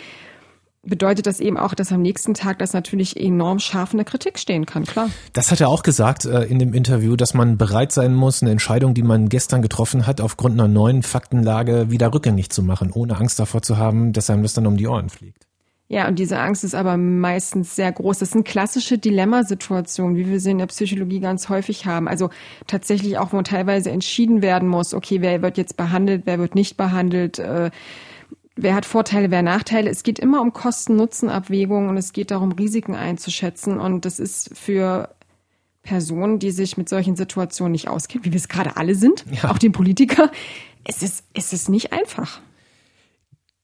bedeutet 0.90 1.28
das 1.28 1.40
eben 1.40 1.58
auch, 1.58 1.74
dass 1.74 1.92
am 1.92 2.02
nächsten 2.02 2.34
Tag 2.34 2.60
das 2.60 2.74
natürlich 2.74 3.18
enorm 3.18 3.60
scharf 3.60 3.92
in 3.94 3.98
der 3.98 4.06
Kritik 4.06 4.40
stehen 4.40 4.66
kann, 4.66 4.86
klar. 4.86 5.10
Das 5.34 5.52
hat 5.52 5.62
er 5.62 5.70
auch 5.70 5.84
gesagt 5.84 6.26
äh, 6.26 6.44
in 6.44 6.60
dem 6.60 6.74
Interview, 6.74 7.16
dass 7.16 7.34
man 7.34 7.58
bereit 7.58 7.92
sein 7.92 8.14
muss, 8.14 8.42
eine 8.42 8.52
Entscheidung, 8.52 8.94
die 8.94 9.04
man 9.04 9.30
gestern 9.30 9.62
getroffen 9.62 10.08
hat, 10.08 10.22
aufgrund 10.22 10.56
einer 10.56 10.68
neuen 10.68 11.04
Faktenlage 11.04 11.92
wieder 11.92 12.14
rückgängig 12.14 12.50
zu 12.50 12.64
machen, 12.64 12.92
ohne 12.94 13.18
Angst 13.18 13.40
davor 13.40 13.62
zu 13.62 13.78
haben, 13.78 14.14
dass 14.14 14.30
einem 14.30 14.44
das 14.44 14.54
dann 14.54 14.68
um 14.68 14.78
die 14.78 14.88
Ohren 14.88 15.10
fliegt. 15.10 15.46
Ja, 15.92 16.08
und 16.08 16.20
diese 16.20 16.38
Angst 16.38 16.64
ist 16.64 16.76
aber 16.76 16.98
meistens 16.98 17.76
sehr 17.76 17.92
groß. 17.92 18.20
Das 18.20 18.30
sind 18.30 18.46
klassische 18.46 19.00
Dilemmasituationen, 19.00 20.16
wie 20.18 20.30
wir 20.30 20.40
sie 20.40 20.52
in 20.52 20.60
der 20.60 20.68
Psychologie 20.68 21.20
ganz 21.20 21.50
häufig 21.50 21.88
haben. 21.88 22.08
Also 22.08 22.30
tatsächlich 22.68 23.18
auch, 23.18 23.34
wo 23.34 23.42
teilweise 23.42 23.90
entschieden 23.90 24.44
werden 24.44 24.70
muss, 24.70 24.94
okay, 24.94 25.22
wer 25.22 25.42
wird 25.42 25.58
jetzt 25.58 25.78
behandelt, 25.78 26.24
wer 26.26 26.38
wird 26.38 26.54
nicht 26.54 26.78
behandelt, 26.78 27.40
äh, 27.40 27.72
wer 28.62 28.76
hat 28.76 28.86
Vorteile, 28.86 29.32
wer 29.32 29.42
Nachteile. 29.42 29.90
Es 29.90 30.04
geht 30.04 30.20
immer 30.20 30.42
um 30.42 30.54
Kosten-Nutzen-Abwägungen 30.54 31.90
und 31.90 31.98
es 31.98 32.14
geht 32.14 32.32
darum, 32.32 32.52
Risiken 32.52 32.96
einzuschätzen. 32.96 33.80
Und 33.80 34.06
das 34.06 34.20
ist 34.20 34.52
für 34.58 35.10
Personen, 35.82 36.40
die 36.40 36.52
sich 36.52 36.78
mit 36.78 36.90
solchen 36.90 37.16
Situationen 37.16 37.72
nicht 37.72 37.88
auskennen, 37.88 38.26
wie 38.26 38.32
wir 38.32 38.38
es 38.38 38.48
gerade 38.48 38.78
alle 38.78 38.96
sind, 38.96 39.26
ja. 39.32 39.50
auch 39.50 39.58
den 39.58 39.72
Politiker, 39.72 40.32
es 40.84 41.02
ist, 41.02 41.24
es 41.34 41.54
ist 41.54 41.70
nicht 41.70 41.94
einfach. 41.94 42.42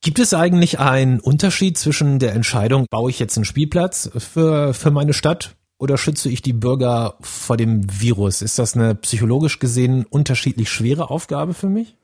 Gibt 0.01 0.19
es 0.19 0.33
eigentlich 0.33 0.79
einen 0.79 1.19
Unterschied 1.19 1.77
zwischen 1.77 2.19
der 2.19 2.33
Entscheidung, 2.33 2.85
baue 2.89 3.09
ich 3.09 3.19
jetzt 3.19 3.37
einen 3.37 3.45
Spielplatz 3.45 4.09
für, 4.17 4.73
für 4.73 4.91
meine 4.91 5.13
Stadt 5.13 5.55
oder 5.77 5.97
schütze 5.97 6.29
ich 6.29 6.41
die 6.41 6.53
Bürger 6.53 7.15
vor 7.21 7.57
dem 7.57 7.81
Virus? 7.99 8.41
Ist 8.41 8.59
das 8.59 8.75
eine 8.75 8.95
psychologisch 8.95 9.59
gesehen 9.59 10.05
unterschiedlich 10.05 10.69
schwere 10.69 11.09
Aufgabe 11.09 11.53
für 11.53 11.69
mich? 11.69 11.95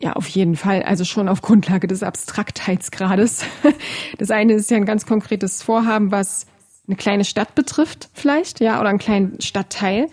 Ja, 0.00 0.14
auf 0.14 0.26
jeden 0.28 0.56
Fall. 0.56 0.82
Also 0.82 1.04
schon 1.04 1.28
auf 1.28 1.42
Grundlage 1.42 1.86
des 1.86 2.02
Abstraktheitsgrades. 2.02 3.44
Das 4.18 4.30
eine 4.30 4.54
ist 4.54 4.70
ja 4.70 4.76
ein 4.76 4.84
ganz 4.84 5.06
konkretes 5.06 5.62
Vorhaben, 5.62 6.10
was 6.10 6.46
eine 6.86 6.96
kleine 6.96 7.24
Stadt 7.24 7.54
betrifft, 7.54 8.10
vielleicht, 8.12 8.60
ja, 8.60 8.80
oder 8.80 8.88
einen 8.88 8.98
kleinen 8.98 9.40
Stadtteil. 9.40 10.08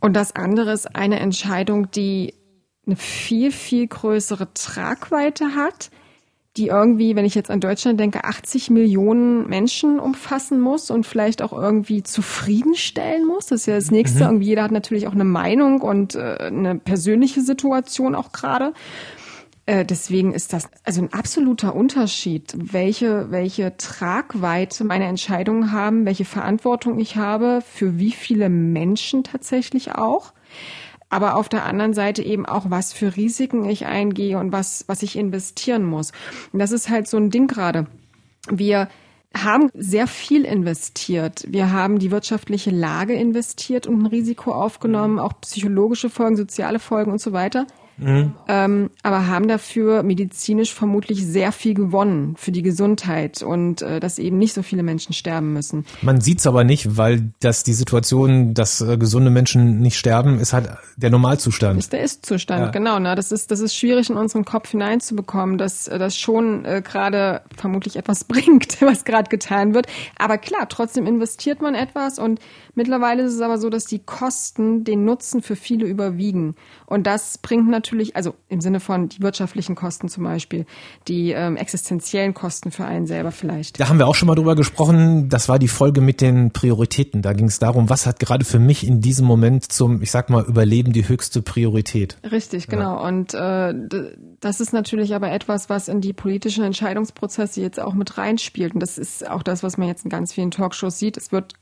Und 0.00 0.14
das 0.14 0.34
andere 0.34 0.72
ist 0.72 0.96
eine 0.96 1.20
Entscheidung, 1.20 1.90
die 1.90 2.34
eine 2.86 2.96
viel, 2.96 3.52
viel 3.52 3.86
größere 3.86 4.52
Tragweite 4.54 5.54
hat, 5.54 5.90
die 6.60 6.66
irgendwie, 6.66 7.16
wenn 7.16 7.24
ich 7.24 7.34
jetzt 7.34 7.50
an 7.50 7.60
Deutschland 7.60 7.98
denke, 7.98 8.24
80 8.24 8.68
Millionen 8.68 9.48
Menschen 9.48 9.98
umfassen 9.98 10.60
muss 10.60 10.90
und 10.90 11.06
vielleicht 11.06 11.40
auch 11.40 11.54
irgendwie 11.54 12.02
zufriedenstellen 12.02 13.26
muss. 13.26 13.46
Das 13.46 13.62
ist 13.62 13.66
ja 13.66 13.76
das 13.76 13.90
Nächste. 13.90 14.18
Mhm. 14.18 14.24
Irgendwie 14.24 14.46
jeder 14.46 14.62
hat 14.64 14.70
natürlich 14.70 15.08
auch 15.08 15.14
eine 15.14 15.24
Meinung 15.24 15.80
und 15.80 16.16
äh, 16.16 16.36
eine 16.38 16.74
persönliche 16.74 17.40
Situation 17.40 18.14
auch 18.14 18.32
gerade. 18.32 18.74
Äh, 19.64 19.86
deswegen 19.86 20.34
ist 20.34 20.52
das 20.52 20.68
also 20.84 21.00
ein 21.00 21.14
absoluter 21.14 21.74
Unterschied, 21.74 22.54
welche, 22.54 23.30
welche 23.30 23.78
Tragweite 23.78 24.84
meine 24.84 25.06
Entscheidungen 25.06 25.72
haben, 25.72 26.04
welche 26.04 26.26
Verantwortung 26.26 26.98
ich 26.98 27.16
habe, 27.16 27.62
für 27.66 27.98
wie 27.98 28.12
viele 28.12 28.50
Menschen 28.50 29.24
tatsächlich 29.24 29.92
auch 29.94 30.34
aber 31.10 31.36
auf 31.36 31.48
der 31.48 31.64
anderen 31.64 31.92
Seite 31.92 32.22
eben 32.22 32.46
auch, 32.46 32.70
was 32.70 32.92
für 32.92 33.16
Risiken 33.16 33.68
ich 33.68 33.86
eingehe 33.86 34.38
und 34.38 34.52
was, 34.52 34.84
was 34.86 35.02
ich 35.02 35.16
investieren 35.16 35.84
muss. 35.84 36.12
Und 36.52 36.60
das 36.60 36.70
ist 36.70 36.88
halt 36.88 37.08
so 37.08 37.16
ein 37.16 37.30
Ding 37.30 37.48
gerade. 37.48 37.86
Wir 38.48 38.88
haben 39.36 39.70
sehr 39.74 40.06
viel 40.06 40.44
investiert. 40.44 41.44
Wir 41.46 41.72
haben 41.72 41.98
die 41.98 42.10
wirtschaftliche 42.10 42.70
Lage 42.70 43.14
investiert 43.14 43.86
und 43.86 44.02
ein 44.02 44.06
Risiko 44.06 44.52
aufgenommen, 44.52 45.18
auch 45.18 45.34
psychologische 45.40 46.10
Folgen, 46.10 46.36
soziale 46.36 46.78
Folgen 46.78 47.12
und 47.12 47.20
so 47.20 47.32
weiter. 47.32 47.66
Mhm. 48.00 48.32
Ähm, 48.48 48.90
aber 49.02 49.26
haben 49.26 49.46
dafür 49.46 50.02
medizinisch 50.02 50.72
vermutlich 50.72 51.26
sehr 51.26 51.52
viel 51.52 51.74
gewonnen 51.74 52.34
für 52.36 52.50
die 52.50 52.62
Gesundheit 52.62 53.42
und 53.42 53.82
äh, 53.82 54.00
dass 54.00 54.18
eben 54.18 54.38
nicht 54.38 54.54
so 54.54 54.62
viele 54.62 54.82
Menschen 54.82 55.12
sterben 55.12 55.52
müssen. 55.52 55.84
Man 56.00 56.20
sieht 56.20 56.38
es 56.38 56.46
aber 56.46 56.64
nicht, 56.64 56.96
weil 56.96 57.32
das 57.40 57.62
die 57.62 57.74
Situation, 57.74 58.54
dass 58.54 58.80
äh, 58.80 58.96
gesunde 58.96 59.30
Menschen 59.30 59.80
nicht 59.80 59.98
sterben, 59.98 60.38
ist 60.38 60.52
halt 60.52 60.70
der 60.96 61.10
Normalzustand. 61.10 61.78
Ist 61.78 61.92
der 61.92 62.02
Ist-Zustand, 62.02 62.60
ja. 62.60 62.70
genau. 62.70 62.98
Ne? 62.98 63.14
Das 63.14 63.32
ist 63.32 63.50
das 63.50 63.60
ist 63.60 63.74
schwierig 63.74 64.08
in 64.08 64.16
unseren 64.16 64.44
Kopf 64.44 64.70
hineinzubekommen, 64.70 65.58
dass 65.58 65.86
äh, 65.86 65.98
das 65.98 66.16
schon 66.16 66.64
äh, 66.64 66.82
gerade 66.82 67.42
vermutlich 67.56 67.96
etwas 67.96 68.24
bringt, 68.30 68.80
was 68.80 69.04
gerade 69.04 69.28
getan 69.28 69.74
wird. 69.74 69.86
Aber 70.18 70.38
klar, 70.38 70.68
trotzdem 70.68 71.06
investiert 71.06 71.60
man 71.60 71.74
etwas 71.74 72.18
und 72.18 72.40
mittlerweile 72.74 73.24
ist 73.24 73.34
es 73.34 73.40
aber 73.40 73.58
so, 73.58 73.68
dass 73.68 73.84
die 73.84 73.98
Kosten 73.98 74.84
den 74.84 75.04
Nutzen 75.04 75.42
für 75.42 75.56
viele 75.56 75.86
überwiegen 75.86 76.54
und 76.86 77.06
das 77.06 77.38
bringt 77.38 77.68
natürlich 77.68 77.89
natürlich, 77.90 78.14
also 78.14 78.34
im 78.48 78.60
Sinne 78.60 78.78
von 78.78 79.08
die 79.08 79.20
wirtschaftlichen 79.20 79.74
Kosten 79.74 80.08
zum 80.08 80.24
Beispiel, 80.24 80.64
die 81.08 81.32
ähm, 81.32 81.56
existenziellen 81.56 82.34
Kosten 82.34 82.70
für 82.70 82.84
einen 82.84 83.06
selber 83.06 83.32
vielleicht. 83.32 83.80
Da 83.80 83.88
haben 83.88 83.98
wir 83.98 84.06
auch 84.06 84.14
schon 84.14 84.28
mal 84.28 84.36
drüber 84.36 84.54
gesprochen. 84.54 85.28
Das 85.28 85.48
war 85.48 85.58
die 85.58 85.68
Folge 85.68 86.00
mit 86.00 86.20
den 86.20 86.52
Prioritäten. 86.52 87.22
Da 87.22 87.32
ging 87.32 87.46
es 87.46 87.58
darum, 87.58 87.90
was 87.90 88.06
hat 88.06 88.20
gerade 88.20 88.44
für 88.44 88.60
mich 88.60 88.86
in 88.86 89.00
diesem 89.00 89.26
Moment 89.26 89.72
zum, 89.72 90.02
ich 90.02 90.10
sag 90.10 90.30
mal, 90.30 90.44
Überleben 90.44 90.92
die 90.92 91.08
höchste 91.08 91.42
Priorität. 91.42 92.16
Richtig, 92.30 92.68
genau. 92.68 92.96
Ja. 92.96 93.08
Und 93.08 93.34
äh, 93.34 93.74
das 94.40 94.60
ist 94.60 94.72
natürlich 94.72 95.14
aber 95.14 95.32
etwas, 95.32 95.68
was 95.68 95.88
in 95.88 96.00
die 96.00 96.12
politischen 96.12 96.64
Entscheidungsprozesse 96.64 97.60
jetzt 97.60 97.80
auch 97.80 97.94
mit 97.94 98.18
reinspielt. 98.18 98.74
Und 98.74 98.80
das 98.80 98.98
ist 98.98 99.28
auch 99.28 99.42
das, 99.42 99.62
was 99.62 99.78
man 99.78 99.88
jetzt 99.88 100.04
in 100.04 100.10
ganz 100.10 100.32
vielen 100.32 100.50
Talkshows 100.50 100.98
sieht. 100.98 101.16
Es 101.16 101.32
wird 101.32 101.54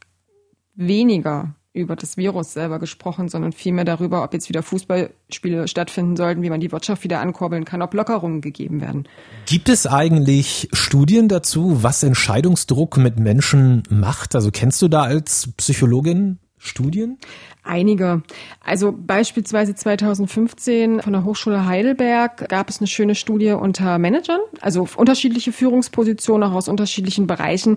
weniger 0.74 1.54
über 1.78 1.96
das 1.96 2.16
Virus 2.16 2.52
selber 2.52 2.78
gesprochen, 2.78 3.28
sondern 3.28 3.52
vielmehr 3.52 3.84
darüber, 3.84 4.22
ob 4.22 4.32
jetzt 4.34 4.48
wieder 4.48 4.62
Fußballspiele 4.62 5.68
stattfinden 5.68 6.16
sollten, 6.16 6.42
wie 6.42 6.50
man 6.50 6.60
die 6.60 6.72
Wirtschaft 6.72 7.04
wieder 7.04 7.20
ankurbeln 7.20 7.64
kann, 7.64 7.82
ob 7.82 7.94
Lockerungen 7.94 8.40
gegeben 8.40 8.80
werden. 8.80 9.08
Gibt 9.46 9.68
es 9.68 9.86
eigentlich 9.86 10.68
Studien 10.72 11.28
dazu, 11.28 11.82
was 11.82 12.02
Entscheidungsdruck 12.02 12.96
mit 12.96 13.18
Menschen 13.18 13.82
macht? 13.90 14.34
Also 14.34 14.50
kennst 14.50 14.82
du 14.82 14.88
da 14.88 15.02
als 15.02 15.52
Psychologin 15.56 16.38
Studien? 16.58 17.18
Einige. 17.62 18.22
Also 18.64 18.92
beispielsweise 18.96 19.74
2015 19.74 21.02
von 21.02 21.12
der 21.12 21.24
Hochschule 21.24 21.66
Heidelberg 21.66 22.48
gab 22.48 22.68
es 22.68 22.78
eine 22.80 22.86
schöne 22.86 23.14
Studie 23.14 23.52
unter 23.52 23.98
Managern, 23.98 24.40
also 24.60 24.88
unterschiedliche 24.96 25.52
Führungspositionen 25.52 26.48
auch 26.48 26.54
aus 26.54 26.68
unterschiedlichen 26.68 27.26
Bereichen 27.26 27.76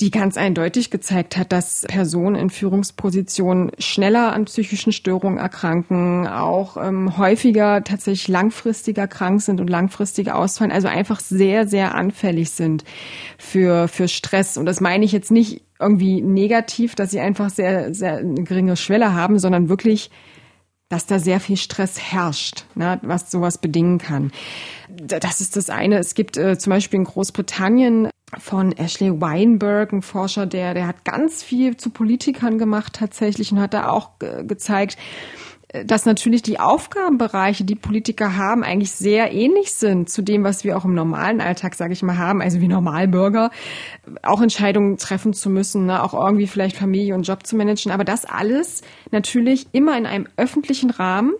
die 0.00 0.10
ganz 0.10 0.36
eindeutig 0.36 0.90
gezeigt 0.90 1.36
hat, 1.36 1.52
dass 1.52 1.82
Personen 1.88 2.36
in 2.36 2.50
Führungspositionen 2.50 3.72
schneller 3.78 4.32
an 4.32 4.46
psychischen 4.46 4.92
Störungen 4.92 5.38
erkranken, 5.38 6.26
auch 6.26 6.76
ähm, 6.76 7.16
häufiger 7.18 7.84
tatsächlich 7.84 8.28
langfristiger 8.28 9.06
krank 9.06 9.42
sind 9.42 9.60
und 9.60 9.68
langfristig 9.68 10.30
ausfallen, 10.32 10.72
also 10.72 10.88
einfach 10.88 11.20
sehr, 11.20 11.66
sehr 11.66 11.94
anfällig 11.94 12.50
sind 12.50 12.84
für, 13.38 13.88
für 13.88 14.08
Stress. 14.08 14.56
Und 14.56 14.66
das 14.66 14.80
meine 14.80 15.04
ich 15.04 15.12
jetzt 15.12 15.30
nicht 15.30 15.62
irgendwie 15.78 16.22
negativ, 16.22 16.94
dass 16.94 17.10
sie 17.10 17.20
einfach 17.20 17.50
sehr, 17.50 17.92
sehr 17.94 18.18
eine 18.18 18.44
geringe 18.44 18.76
Schwelle 18.76 19.14
haben, 19.14 19.38
sondern 19.38 19.68
wirklich 19.68 20.10
dass 20.92 21.06
da 21.06 21.18
sehr 21.18 21.40
viel 21.40 21.56
Stress 21.56 21.98
herrscht, 21.98 22.66
ne, 22.74 23.00
was 23.02 23.30
sowas 23.30 23.56
bedingen 23.56 23.96
kann. 23.96 24.30
Das 24.90 25.40
ist 25.40 25.56
das 25.56 25.70
eine. 25.70 25.96
Es 25.96 26.14
gibt 26.14 26.36
äh, 26.36 26.58
zum 26.58 26.68
Beispiel 26.68 26.98
in 26.98 27.04
Großbritannien 27.04 28.10
von 28.38 28.72
Ashley 28.72 29.20
Weinberg, 29.20 29.92
ein 29.92 30.02
Forscher, 30.02 30.46
der, 30.46 30.74
der 30.74 30.86
hat 30.86 31.04
ganz 31.04 31.42
viel 31.42 31.76
zu 31.76 31.90
Politikern 31.90 32.58
gemacht 32.58 32.94
tatsächlich 32.94 33.52
und 33.52 33.60
hat 33.60 33.74
da 33.74 33.88
auch 33.88 34.18
ge 34.18 34.44
gezeigt, 34.46 34.96
dass 35.84 36.04
natürlich 36.04 36.42
die 36.42 36.60
Aufgabenbereiche, 36.60 37.64
die 37.64 37.74
Politiker 37.74 38.36
haben, 38.36 38.62
eigentlich 38.62 38.92
sehr 38.92 39.32
ähnlich 39.32 39.72
sind 39.72 40.10
zu 40.10 40.20
dem, 40.20 40.44
was 40.44 40.64
wir 40.64 40.76
auch 40.76 40.84
im 40.84 40.94
normalen 40.94 41.40
Alltag, 41.40 41.74
sage 41.74 41.94
ich 41.94 42.02
mal, 42.02 42.18
haben, 42.18 42.42
also 42.42 42.60
wie 42.60 42.68
Normalbürger, 42.68 43.50
auch 44.22 44.42
Entscheidungen 44.42 44.98
treffen 44.98 45.32
zu 45.32 45.48
müssen, 45.48 45.86
ne? 45.86 46.02
auch 46.02 46.12
irgendwie 46.12 46.46
vielleicht 46.46 46.76
Familie 46.76 47.14
und 47.14 47.26
Job 47.26 47.46
zu 47.46 47.56
managen, 47.56 47.90
aber 47.90 48.04
das 48.04 48.26
alles 48.26 48.82
natürlich 49.10 49.66
immer 49.72 49.96
in 49.96 50.04
einem 50.04 50.26
öffentlichen 50.36 50.90
Rahmen, 50.90 51.32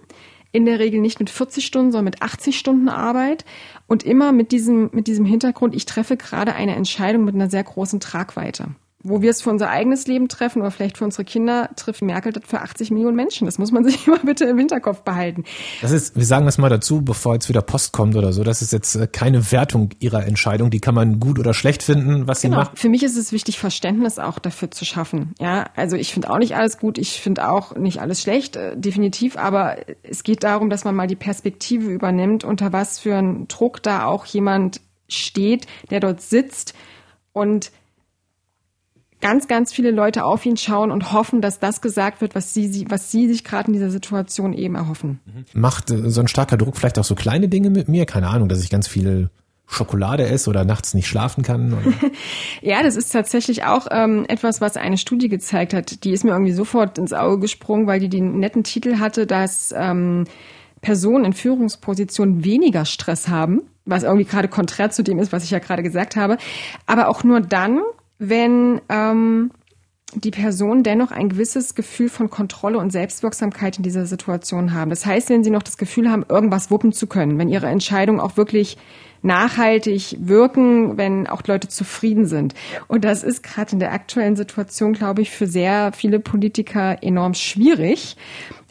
in 0.52 0.66
der 0.66 0.78
Regel 0.78 1.00
nicht 1.00 1.18
mit 1.18 1.30
40 1.30 1.64
Stunden, 1.64 1.92
sondern 1.92 2.04
mit 2.04 2.22
80 2.22 2.58
Stunden 2.58 2.88
Arbeit. 2.88 3.44
Und 3.86 4.02
immer 4.04 4.32
mit 4.32 4.52
diesem, 4.52 4.90
mit 4.92 5.06
diesem 5.06 5.24
Hintergrund, 5.24 5.74
ich 5.74 5.86
treffe 5.86 6.16
gerade 6.16 6.54
eine 6.54 6.76
Entscheidung 6.76 7.24
mit 7.24 7.34
einer 7.34 7.50
sehr 7.50 7.64
großen 7.64 8.00
Tragweite 8.00 8.68
wo 9.04 9.22
wir 9.22 9.30
es 9.30 9.42
für 9.42 9.50
unser 9.50 9.70
eigenes 9.70 10.06
Leben 10.06 10.28
treffen 10.28 10.60
oder 10.60 10.70
vielleicht 10.70 10.98
für 10.98 11.04
unsere 11.04 11.24
Kinder, 11.24 11.70
trifft 11.76 12.02
Merkel 12.02 12.32
das 12.32 12.44
für 12.46 12.60
80 12.60 12.90
Millionen 12.90 13.16
Menschen. 13.16 13.46
Das 13.46 13.58
muss 13.58 13.72
man 13.72 13.84
sich 13.88 14.06
immer 14.06 14.18
bitte 14.18 14.44
im 14.44 14.58
Hinterkopf 14.58 15.02
behalten. 15.02 15.44
Das 15.80 15.90
ist, 15.90 16.16
wir 16.16 16.24
sagen 16.24 16.46
das 16.46 16.58
mal 16.58 16.68
dazu, 16.68 17.02
bevor 17.02 17.34
jetzt 17.34 17.48
wieder 17.48 17.62
Post 17.62 17.92
kommt 17.92 18.16
oder 18.16 18.32
so, 18.32 18.44
das 18.44 18.62
ist 18.62 18.72
jetzt 18.72 18.94
äh, 18.94 19.06
keine 19.06 19.52
Wertung 19.52 19.90
ihrer 19.98 20.26
Entscheidung. 20.26 20.70
Die 20.70 20.80
kann 20.80 20.94
man 20.94 21.20
gut 21.20 21.38
oder 21.38 21.54
schlecht 21.54 21.82
finden, 21.82 22.26
was 22.28 22.42
genau. 22.42 22.56
sie 22.56 22.60
macht. 22.60 22.78
Für 22.78 22.88
mich 22.88 23.02
ist 23.02 23.16
es 23.16 23.32
wichtig, 23.32 23.58
Verständnis 23.58 24.18
auch 24.18 24.38
dafür 24.38 24.70
zu 24.70 24.84
schaffen. 24.84 25.34
Ja, 25.40 25.66
also 25.76 25.96
ich 25.96 26.12
finde 26.12 26.30
auch 26.30 26.38
nicht 26.38 26.54
alles 26.56 26.78
gut, 26.78 26.98
ich 26.98 27.20
finde 27.20 27.48
auch 27.48 27.74
nicht 27.76 28.00
alles 28.00 28.22
schlecht, 28.22 28.56
äh, 28.56 28.76
definitiv, 28.76 29.36
aber 29.36 29.76
es 30.02 30.22
geht 30.22 30.44
darum, 30.44 30.70
dass 30.70 30.84
man 30.84 30.94
mal 30.94 31.06
die 31.06 31.16
Perspektive 31.16 31.90
übernimmt, 31.90 32.44
unter 32.44 32.72
was 32.72 32.98
für 32.98 33.16
ein 33.16 33.48
Druck 33.48 33.82
da 33.82 34.04
auch 34.04 34.26
jemand 34.26 34.80
steht, 35.08 35.66
der 35.90 36.00
dort 36.00 36.20
sitzt 36.20 36.74
und 37.32 37.70
ganz, 39.22 39.48
ganz 39.48 39.72
viele 39.72 39.90
Leute 39.90 40.24
auf 40.24 40.44
ihn 40.44 40.58
schauen 40.58 40.90
und 40.90 41.12
hoffen, 41.12 41.40
dass 41.40 41.58
das 41.58 41.80
gesagt 41.80 42.20
wird, 42.20 42.34
was 42.34 42.52
sie, 42.52 42.84
was 42.90 43.10
sie 43.10 43.28
sich 43.28 43.44
gerade 43.44 43.68
in 43.68 43.72
dieser 43.72 43.90
Situation 43.90 44.52
eben 44.52 44.74
erhoffen. 44.74 45.20
Macht 45.54 45.90
äh, 45.90 46.10
so 46.10 46.20
ein 46.20 46.28
starker 46.28 46.58
Druck 46.58 46.76
vielleicht 46.76 46.98
auch 46.98 47.04
so 47.04 47.14
kleine 47.14 47.48
Dinge 47.48 47.70
mit 47.70 47.88
mir? 47.88 48.04
Keine 48.04 48.28
Ahnung, 48.28 48.48
dass 48.50 48.62
ich 48.62 48.68
ganz 48.68 48.86
viel 48.86 49.30
Schokolade 49.66 50.26
esse 50.26 50.50
oder 50.50 50.64
nachts 50.64 50.92
nicht 50.92 51.06
schlafen 51.06 51.42
kann? 51.42 51.78
ja, 52.60 52.82
das 52.82 52.96
ist 52.96 53.10
tatsächlich 53.10 53.64
auch 53.64 53.86
ähm, 53.90 54.26
etwas, 54.28 54.60
was 54.60 54.76
eine 54.76 54.98
Studie 54.98 55.28
gezeigt 55.28 55.72
hat. 55.72 56.04
Die 56.04 56.10
ist 56.10 56.24
mir 56.24 56.32
irgendwie 56.32 56.52
sofort 56.52 56.98
ins 56.98 57.12
Auge 57.12 57.38
gesprungen, 57.38 57.86
weil 57.86 58.00
die 58.00 58.10
den 58.10 58.38
netten 58.38 58.64
Titel 58.64 58.98
hatte, 58.98 59.26
dass 59.26 59.72
ähm, 59.74 60.24
Personen 60.82 61.24
in 61.24 61.32
Führungspositionen 61.32 62.44
weniger 62.44 62.84
Stress 62.84 63.28
haben, 63.28 63.62
was 63.84 64.02
irgendwie 64.02 64.26
gerade 64.26 64.48
konträr 64.48 64.90
zu 64.90 65.02
dem 65.02 65.18
ist, 65.18 65.32
was 65.32 65.44
ich 65.44 65.50
ja 65.50 65.60
gerade 65.60 65.82
gesagt 65.82 66.16
habe, 66.16 66.36
aber 66.86 67.08
auch 67.08 67.24
nur 67.24 67.40
dann, 67.40 67.80
wenn 68.22 68.80
ähm, 68.88 69.50
die 70.14 70.30
Person 70.30 70.82
dennoch 70.82 71.10
ein 71.10 71.28
gewisses 71.28 71.74
Gefühl 71.74 72.08
von 72.08 72.30
Kontrolle 72.30 72.78
und 72.78 72.90
Selbstwirksamkeit 72.90 73.78
in 73.78 73.82
dieser 73.82 74.06
Situation 74.06 74.72
haben. 74.72 74.90
Das 74.90 75.06
heißt, 75.06 75.30
wenn 75.30 75.42
sie 75.42 75.50
noch 75.50 75.62
das 75.62 75.76
Gefühl 75.76 76.10
haben, 76.10 76.24
irgendwas 76.28 76.70
wuppen 76.70 76.92
zu 76.92 77.06
können, 77.06 77.38
wenn 77.38 77.48
ihre 77.48 77.66
Entscheidungen 77.66 78.20
auch 78.20 78.36
wirklich 78.36 78.76
nachhaltig 79.22 80.16
wirken, 80.20 80.98
wenn 80.98 81.26
auch 81.26 81.42
Leute 81.46 81.68
zufrieden 81.68 82.26
sind. 82.26 82.54
Und 82.88 83.04
das 83.04 83.22
ist 83.22 83.42
gerade 83.42 83.72
in 83.72 83.78
der 83.78 83.92
aktuellen 83.92 84.36
Situation, 84.36 84.92
glaube 84.92 85.22
ich, 85.22 85.30
für 85.30 85.46
sehr 85.46 85.92
viele 85.92 86.20
Politiker 86.20 87.02
enorm 87.02 87.34
schwierig, 87.34 88.16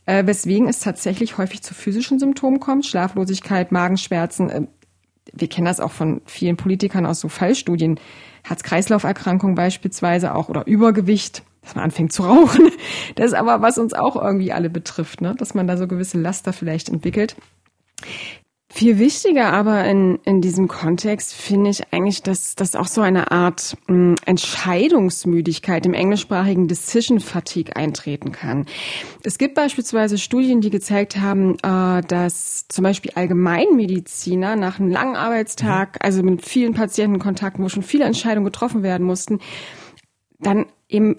äh, 0.06 0.26
weswegen 0.26 0.68
es 0.68 0.80
tatsächlich 0.80 1.38
häufig 1.38 1.62
zu 1.62 1.74
physischen 1.74 2.20
Symptomen 2.20 2.60
kommt, 2.60 2.86
Schlaflosigkeit, 2.86 3.72
Magenschmerzen. 3.72 4.50
Äh, 4.50 4.68
wir 5.34 5.48
kennen 5.48 5.66
das 5.66 5.80
auch 5.80 5.92
von 5.92 6.22
vielen 6.26 6.58
Politikern 6.58 7.06
aus 7.06 7.20
so 7.20 7.30
Fallstudien 7.30 8.00
Herz-Kreislauf-Erkrankung 8.44 9.56
beispielsweise 9.56 10.36
auch 10.36 10.50
oder 10.50 10.68
Übergewicht, 10.68 11.44
dass 11.62 11.76
man 11.76 11.86
anfängt 11.86 12.14
zu 12.14 12.24
rauchen. 12.24 12.72
Das 13.16 13.28
ist 13.28 13.34
aber, 13.34 13.62
was 13.62 13.78
uns 13.78 13.94
auch 13.94 14.16
irgendwie 14.16 14.54
alle 14.54 14.70
betrifft, 14.70 15.22
ne? 15.22 15.36
dass 15.38 15.54
man 15.54 15.68
da 15.68 15.78
so 15.78 15.88
gewisse 15.88 16.20
Laster 16.20 16.54
vielleicht 16.54 16.90
entwickelt. 16.90 17.36
Viel 18.74 19.00
wichtiger 19.00 19.52
aber 19.52 19.84
in, 19.84 20.18
in 20.24 20.40
diesem 20.40 20.70
Kontext 20.70 21.34
finde 21.34 21.72
ich 21.72 21.92
eigentlich, 21.92 22.24
dass 22.24 22.56
das 22.56 22.76
auch 22.76 22.88
so 22.88 23.02
eine 23.02 23.30
Art 23.30 23.76
mh, 23.88 23.96
hm, 23.96 24.16
Entscheidungsmüdigkeit 24.26 25.86
im 25.86 25.94
englischsprachigen 25.94 26.70
Decision 26.70 27.20
Fatigue 27.20 27.76
eintreten 27.76 28.32
kann. 28.32 28.66
Es 29.24 29.38
gibt 29.38 29.56
beispielsweise 29.56 30.18
Studien, 30.18 30.62
die 30.62 30.70
gezeigt 30.70 31.18
haben, 31.18 31.58
äh, 31.64 32.02
dass 32.02 32.70
zum 32.70 32.84
Beispiel 32.84 33.12
Allgemeinmediziner 33.14 34.56
nach 34.56 34.80
einem 34.80 34.90
langen 34.90 35.18
Arbeitstag, 35.18 35.98
also 36.02 36.24
mit 36.24 36.46
vielen 36.46 36.74
Patientenkontakten, 36.74 37.62
wo 37.64 37.68
schon 37.68 37.84
viele 37.84 38.06
Entscheidungen 38.06 38.46
getroffen 38.46 38.84
werden 38.84 39.06
mussten, 39.06 39.40
dann 40.40 40.66
eben 40.88 41.18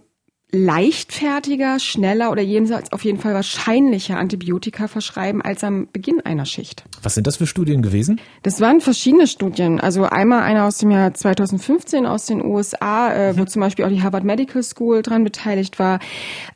leichtfertiger, 0.54 1.78
schneller 1.78 2.30
oder 2.30 2.42
jedenfalls 2.42 2.92
auf 2.92 3.04
jeden 3.04 3.18
Fall 3.18 3.32
wahrscheinlicher 3.32 4.18
Antibiotika 4.18 4.86
verschreiben 4.86 5.40
als 5.40 5.64
am 5.64 5.88
Beginn 5.90 6.20
einer 6.20 6.44
Schicht. 6.44 6.84
Was 7.02 7.14
sind 7.14 7.26
das 7.26 7.36
für 7.36 7.46
Studien 7.46 7.80
gewesen? 7.80 8.20
Das 8.42 8.60
waren 8.60 8.82
verschiedene 8.82 9.26
Studien. 9.26 9.80
Also 9.80 10.04
einmal 10.04 10.42
eine 10.42 10.64
aus 10.64 10.76
dem 10.76 10.90
Jahr 10.90 11.14
2015 11.14 12.04
aus 12.04 12.26
den 12.26 12.44
USA, 12.44 13.12
äh, 13.12 13.32
mhm. 13.32 13.38
wo 13.38 13.44
zum 13.46 13.60
Beispiel 13.60 13.86
auch 13.86 13.88
die 13.88 14.02
Harvard 14.02 14.24
Medical 14.24 14.62
School 14.62 15.00
dran 15.00 15.24
beteiligt 15.24 15.78
war. 15.78 16.00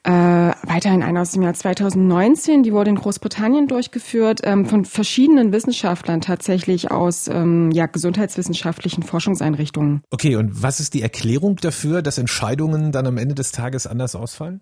Äh, 0.03 0.11
weiterhin 0.11 1.03
eine 1.03 1.23
aus 1.23 1.33
dem 1.33 1.43
Jahr 1.43 1.55
2019, 1.55 2.65
die 2.65 2.73
wurde 2.75 2.91
in 2.91 2.97
Großbritannien 2.97 3.67
durchgeführt, 3.67 4.41
ähm, 4.45 4.67
von 4.67 4.85
verschiedenen 4.85 5.53
Wissenschaftlern 5.53 6.21
tatsächlich 6.21 6.91
aus 6.91 7.29
ähm, 7.29 7.71
ja, 7.73 7.87
gesundheitswissenschaftlichen 7.87 9.03
Forschungseinrichtungen. 9.03 10.03
Okay, 10.11 10.37
und 10.37 10.63
was 10.63 10.81
ist 10.81 10.93
die 10.93 11.01
Erklärung 11.01 11.57
dafür, 11.57 12.03
dass 12.03 12.19
Entscheidungen 12.19 12.93
dann 12.93 13.07
am 13.07 13.17
Ende 13.17 13.35
des 13.35 13.53
Tages 13.53 13.86
anders 13.87 14.15
ausfallen? 14.15 14.61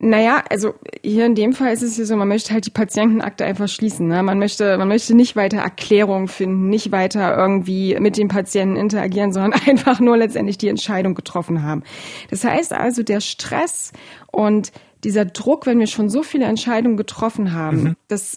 Naja, 0.00 0.44
also 0.48 0.74
hier 1.02 1.26
in 1.26 1.34
dem 1.34 1.52
Fall 1.54 1.72
ist 1.72 1.82
es 1.82 1.96
ja 1.96 2.04
so, 2.04 2.14
man 2.14 2.28
möchte 2.28 2.54
halt 2.54 2.64
die 2.66 2.70
Patientenakte 2.70 3.44
einfach 3.44 3.66
schließen. 3.66 4.06
Ne? 4.06 4.22
Man 4.22 4.38
möchte, 4.38 4.78
man 4.78 4.86
möchte 4.86 5.12
nicht 5.12 5.34
weiter 5.34 5.58
Erklärungen 5.58 6.28
finden, 6.28 6.68
nicht 6.68 6.92
weiter 6.92 7.36
irgendwie 7.36 7.98
mit 7.98 8.16
dem 8.16 8.28
Patienten 8.28 8.76
interagieren, 8.76 9.32
sondern 9.32 9.60
einfach 9.66 9.98
nur 9.98 10.16
letztendlich 10.16 10.56
die 10.56 10.68
Entscheidung 10.68 11.14
getroffen 11.14 11.64
haben. 11.64 11.82
Das 12.30 12.44
heißt 12.44 12.72
also, 12.72 13.02
der 13.02 13.20
Stress 13.20 13.92
und 14.30 14.70
dieser 15.02 15.24
Druck, 15.24 15.66
wenn 15.66 15.80
wir 15.80 15.88
schon 15.88 16.08
so 16.08 16.22
viele 16.22 16.44
Entscheidungen 16.44 16.96
getroffen 16.96 17.52
haben, 17.52 17.82
mhm. 17.82 17.96
das 18.06 18.36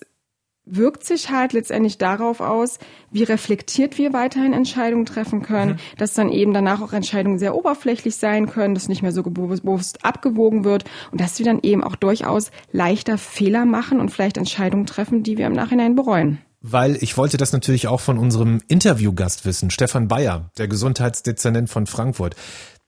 wirkt 0.71 1.03
sich 1.03 1.29
halt 1.29 1.53
letztendlich 1.53 1.97
darauf 1.97 2.39
aus, 2.39 2.79
wie 3.11 3.23
reflektiert 3.23 3.97
wir 3.97 4.13
weiterhin 4.13 4.53
Entscheidungen 4.53 5.05
treffen 5.05 5.41
können, 5.41 5.73
mhm. 5.73 5.97
dass 5.97 6.13
dann 6.13 6.29
eben 6.29 6.53
danach 6.53 6.81
auch 6.81 6.93
Entscheidungen 6.93 7.39
sehr 7.39 7.55
oberflächlich 7.55 8.15
sein 8.15 8.47
können, 8.47 8.73
dass 8.73 8.87
nicht 8.87 9.01
mehr 9.01 9.11
so 9.11 9.21
bewusst 9.23 10.05
abgewogen 10.05 10.63
wird 10.63 10.85
und 11.11 11.21
dass 11.21 11.37
wir 11.37 11.45
dann 11.45 11.59
eben 11.61 11.83
auch 11.83 11.95
durchaus 11.95 12.51
leichter 12.71 13.17
Fehler 13.17 13.65
machen 13.65 13.99
und 13.99 14.09
vielleicht 14.09 14.37
Entscheidungen 14.37 14.85
treffen, 14.85 15.23
die 15.23 15.37
wir 15.37 15.47
im 15.47 15.53
Nachhinein 15.53 15.95
bereuen 15.95 16.39
weil 16.61 16.95
ich 17.01 17.17
wollte 17.17 17.37
das 17.37 17.53
natürlich 17.53 17.87
auch 17.87 17.99
von 17.99 18.19
unserem 18.19 18.61
Interviewgast 18.67 19.45
wissen, 19.45 19.71
Stefan 19.71 20.07
Bayer, 20.07 20.51
der 20.59 20.67
Gesundheitsdezernent 20.67 21.69
von 21.69 21.87
Frankfurt. 21.87 22.35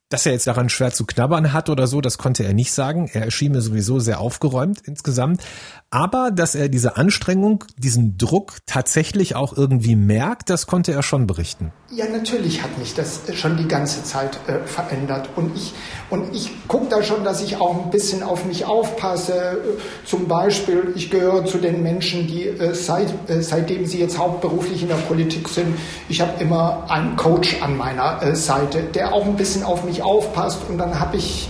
Dass 0.09 0.27
er 0.27 0.33
jetzt 0.33 0.45
daran 0.45 0.69
schwer 0.69 0.91
zu 0.91 1.05
knabbern 1.05 1.53
hat 1.53 1.71
oder 1.71 1.87
so, 1.87 1.99
das 1.99 2.19
konnte 2.19 2.43
er 2.43 2.53
nicht 2.53 2.71
sagen. 2.71 3.09
Er 3.11 3.23
erschien 3.23 3.51
mir 3.51 3.61
sowieso 3.61 3.99
sehr 3.99 4.19
aufgeräumt 4.19 4.81
insgesamt. 4.85 5.41
Aber 5.93 6.31
dass 6.31 6.55
er 6.55 6.69
diese 6.69 6.97
Anstrengung, 6.97 7.65
diesen 7.77 8.17
Druck 8.17 8.57
tatsächlich 8.65 9.35
auch 9.35 9.55
irgendwie 9.55 9.95
merkt, 9.95 10.49
das 10.49 10.65
konnte 10.65 10.91
er 10.91 11.03
schon 11.03 11.27
berichten. 11.27 11.71
Ja, 11.91 12.05
natürlich 12.09 12.63
hat 12.63 12.79
mich 12.79 12.95
das 12.95 13.21
schon 13.35 13.57
die 13.57 13.67
ganze 13.67 14.03
Zeit 14.03 14.39
äh, 14.47 14.65
verändert. 14.65 15.29
Und 15.35 15.55
ich, 15.55 15.71
und 16.09 16.33
ich 16.33 16.49
gucke 16.67 16.87
da 16.89 17.03
schon, 17.03 17.23
dass 17.23 17.43
ich 17.43 17.57
auch 17.57 17.85
ein 17.85 17.91
bisschen 17.91 18.23
auf 18.23 18.43
mich 18.45 18.65
aufpasse. 18.65 19.59
Zum 20.03 20.27
Beispiel, 20.27 20.93
ich 20.95 21.11
gehöre 21.11 21.45
zu 21.45 21.59
den 21.59 21.83
Menschen, 21.83 22.25
die 22.25 22.47
äh, 22.47 22.73
seit, 22.73 23.13
äh, 23.29 23.43
seitdem 23.43 23.85
sie 23.85 23.99
jetzt 23.99 24.17
hauptberuflich 24.17 24.81
in 24.81 24.87
der 24.87 24.95
Politik 24.95 25.47
sind, 25.47 25.77
ich 26.09 26.21
habe 26.21 26.41
immer 26.41 26.89
einen 26.89 27.17
Coach 27.17 27.61
an 27.61 27.77
meiner 27.77 28.19
äh, 28.23 28.35
Seite, 28.35 28.81
der 28.81 29.13
auch 29.13 29.27
ein 29.27 29.35
bisschen 29.35 29.61
auf 29.61 29.83
mich 29.83 30.01
aufpasst. 30.01 30.61
Und 30.67 30.79
dann 30.79 30.99
habe 30.99 31.17
ich 31.17 31.49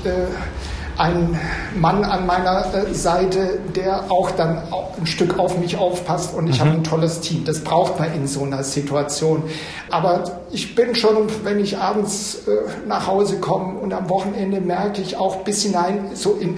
ein 0.97 1.39
Mann 1.75 2.03
an 2.03 2.25
meiner 2.25 2.73
äh, 2.73 2.93
Seite, 2.93 3.59
der 3.75 4.11
auch 4.11 4.31
dann 4.31 4.61
ein 4.99 5.07
Stück 5.07 5.39
auf 5.39 5.57
mich 5.57 5.77
aufpasst 5.77 6.33
und 6.33 6.47
ich 6.47 6.57
mhm. 6.57 6.61
habe 6.61 6.71
ein 6.71 6.83
tolles 6.83 7.19
Team. 7.21 7.45
Das 7.45 7.63
braucht 7.63 7.99
man 7.99 8.13
in 8.13 8.27
so 8.27 8.43
einer 8.43 8.63
Situation. 8.63 9.43
Aber 9.89 10.41
ich 10.51 10.75
bin 10.75 10.95
schon, 10.95 11.27
wenn 11.43 11.59
ich 11.59 11.77
abends 11.77 12.47
äh, 12.47 12.87
nach 12.87 13.07
Hause 13.07 13.39
komme 13.39 13.79
und 13.79 13.93
am 13.93 14.09
Wochenende 14.09 14.61
merke 14.61 15.01
ich 15.01 15.17
auch 15.17 15.37
bis 15.37 15.63
hinein 15.63 16.11
so 16.13 16.33
in, 16.33 16.57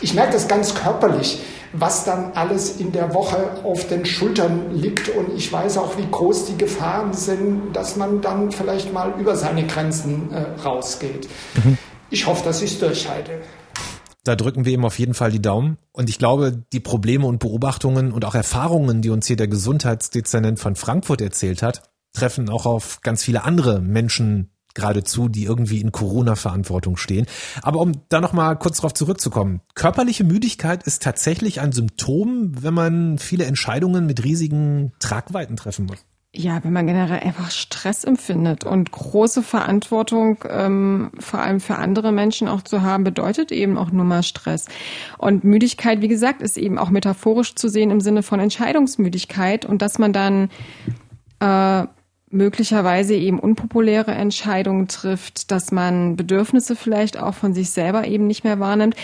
ich 0.00 0.14
merke 0.14 0.32
das 0.32 0.48
ganz 0.48 0.74
körperlich, 0.74 1.40
was 1.72 2.04
dann 2.04 2.32
alles 2.34 2.76
in 2.78 2.92
der 2.92 3.14
Woche 3.14 3.36
auf 3.64 3.86
den 3.88 4.04
Schultern 4.04 4.74
liegt 4.74 5.08
und 5.08 5.36
ich 5.36 5.52
weiß 5.52 5.78
auch, 5.78 5.96
wie 5.96 6.06
groß 6.10 6.46
die 6.46 6.58
Gefahren 6.58 7.12
sind, 7.12 7.72
dass 7.74 7.96
man 7.96 8.20
dann 8.20 8.50
vielleicht 8.50 8.92
mal 8.92 9.14
über 9.18 9.36
seine 9.36 9.66
Grenzen 9.66 10.30
äh, 10.32 10.60
rausgeht. 10.62 11.28
Mhm. 11.54 11.78
Ich 12.10 12.26
hoffe, 12.26 12.44
dass 12.44 12.62
ich 12.62 12.72
es 12.72 12.78
durchhalte. 12.78 13.40
Da 14.26 14.34
drücken 14.34 14.64
wir 14.64 14.72
ihm 14.72 14.84
auf 14.84 14.98
jeden 14.98 15.14
Fall 15.14 15.30
die 15.30 15.40
Daumen. 15.40 15.78
Und 15.92 16.10
ich 16.10 16.18
glaube, 16.18 16.64
die 16.72 16.80
Probleme 16.80 17.26
und 17.26 17.38
Beobachtungen 17.38 18.10
und 18.10 18.24
auch 18.24 18.34
Erfahrungen, 18.34 19.00
die 19.00 19.10
uns 19.10 19.28
hier 19.28 19.36
der 19.36 19.46
Gesundheitsdezernent 19.46 20.58
von 20.58 20.74
Frankfurt 20.74 21.20
erzählt 21.20 21.62
hat, 21.62 21.82
treffen 22.12 22.50
auch 22.50 22.66
auf 22.66 23.02
ganz 23.02 23.22
viele 23.22 23.44
andere 23.44 23.80
Menschen 23.80 24.50
geradezu, 24.74 25.28
die 25.28 25.44
irgendwie 25.44 25.80
in 25.80 25.92
Corona-Verantwortung 25.92 26.96
stehen. 26.96 27.26
Aber 27.62 27.80
um 27.80 27.92
da 28.08 28.20
nochmal 28.20 28.58
kurz 28.58 28.78
darauf 28.78 28.94
zurückzukommen. 28.94 29.60
Körperliche 29.74 30.24
Müdigkeit 30.24 30.82
ist 30.82 31.04
tatsächlich 31.04 31.60
ein 31.60 31.70
Symptom, 31.70 32.50
wenn 32.60 32.74
man 32.74 33.18
viele 33.18 33.44
Entscheidungen 33.44 34.06
mit 34.06 34.24
riesigen 34.24 34.92
Tragweiten 34.98 35.56
treffen 35.56 35.86
muss. 35.86 36.04
Ja, 36.38 36.62
wenn 36.62 36.74
man 36.74 36.86
generell 36.86 37.20
einfach 37.20 37.50
Stress 37.50 38.04
empfindet 38.04 38.64
und 38.64 38.92
große 38.92 39.42
Verantwortung 39.42 40.36
ähm, 40.46 41.10
vor 41.18 41.40
allem 41.40 41.60
für 41.60 41.76
andere 41.76 42.12
Menschen 42.12 42.46
auch 42.46 42.60
zu 42.60 42.82
haben, 42.82 43.04
bedeutet 43.04 43.52
eben 43.52 43.78
auch 43.78 43.90
nur 43.90 44.04
mal 44.04 44.22
Stress. 44.22 44.66
Und 45.16 45.44
Müdigkeit, 45.44 46.02
wie 46.02 46.08
gesagt, 46.08 46.42
ist 46.42 46.58
eben 46.58 46.76
auch 46.76 46.90
metaphorisch 46.90 47.54
zu 47.54 47.70
sehen 47.70 47.90
im 47.90 48.02
Sinne 48.02 48.22
von 48.22 48.38
Entscheidungsmüdigkeit 48.38 49.64
und 49.64 49.80
dass 49.80 49.98
man 49.98 50.12
dann 50.12 50.50
äh, 51.40 51.86
möglicherweise 52.28 53.14
eben 53.14 53.38
unpopuläre 53.38 54.12
Entscheidungen 54.12 54.88
trifft, 54.88 55.50
dass 55.50 55.72
man 55.72 56.16
Bedürfnisse 56.16 56.76
vielleicht 56.76 57.18
auch 57.18 57.34
von 57.34 57.54
sich 57.54 57.70
selber 57.70 58.06
eben 58.06 58.26
nicht 58.26 58.44
mehr 58.44 58.60
wahrnimmt. 58.60 58.94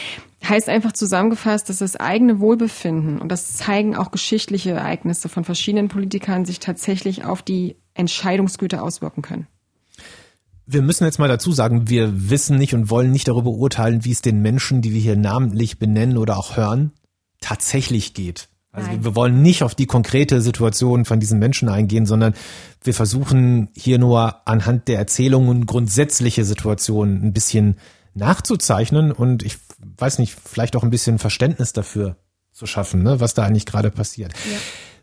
Heißt 0.47 0.69
einfach 0.69 0.93
zusammengefasst, 0.93 1.69
dass 1.69 1.79
das 1.79 1.97
eigene 1.97 2.41
Wohlbefinden 2.41 3.21
und 3.21 3.31
das 3.31 3.55
zeigen 3.55 3.97
auch 3.97 4.11
geschichtliche 4.11 4.73
Ereignisse 4.73 5.29
von 5.29 5.45
verschiedenen 5.45 5.89
Politikern 5.89 6.45
sich 6.45 6.59
tatsächlich 6.59 7.25
auf 7.25 7.43
die 7.43 7.77
Entscheidungsgüter 7.95 8.83
auswirken 8.83 9.23
können. 9.23 9.47
Wir 10.67 10.83
müssen 10.83 11.05
jetzt 11.05 11.19
mal 11.19 11.29
dazu 11.29 11.53
sagen, 11.53 11.89
wir 11.89 12.31
wissen 12.31 12.57
nicht 12.57 12.75
und 12.75 12.91
wollen 12.91 13.11
nicht 13.11 13.29
darüber 13.29 13.51
urteilen, 13.51 14.05
wie 14.05 14.13
es 14.13 14.23
den 14.23 14.43
Menschen, 14.43 14.81
die 14.81 14.93
wir 14.93 15.01
hier 15.01 15.17
namentlich 15.17 15.79
benennen 15.79 16.17
oder 16.17 16.39
auch 16.39 16.57
hören, 16.57 16.93
tatsächlich 17.41 18.15
geht. 18.15 18.49
Also 18.73 18.89
Nein. 18.89 19.05
wir 19.05 19.15
wollen 19.15 19.43
nicht 19.43 19.63
auf 19.63 19.75
die 19.75 19.87
konkrete 19.87 20.41
Situation 20.41 21.05
von 21.05 21.21
diesen 21.21 21.39
Menschen 21.39 21.69
eingehen, 21.69 22.07
sondern 22.07 22.35
wir 22.83 22.95
versuchen 22.95 23.69
hier 23.77 23.99
nur 23.99 24.49
anhand 24.49 24.89
der 24.89 24.99
Erzählungen 24.99 25.67
grundsätzliche 25.67 26.45
Situationen 26.45 27.23
ein 27.23 27.33
bisschen 27.35 27.77
nachzuzeichnen 28.15 29.13
und 29.13 29.43
ich 29.43 29.59
weiß 29.99 30.19
nicht, 30.19 30.37
vielleicht 30.45 30.77
auch 30.77 30.83
ein 30.83 30.91
bisschen 30.91 31.19
Verständnis 31.19 31.73
dafür 31.73 32.17
zu 32.53 32.67
schaffen, 32.67 33.03
ne, 33.03 33.21
was 33.21 33.35
da 33.35 33.45
eigentlich 33.45 33.67
gerade 33.67 33.91
passiert. 33.91 34.33
Ja. 34.51 34.59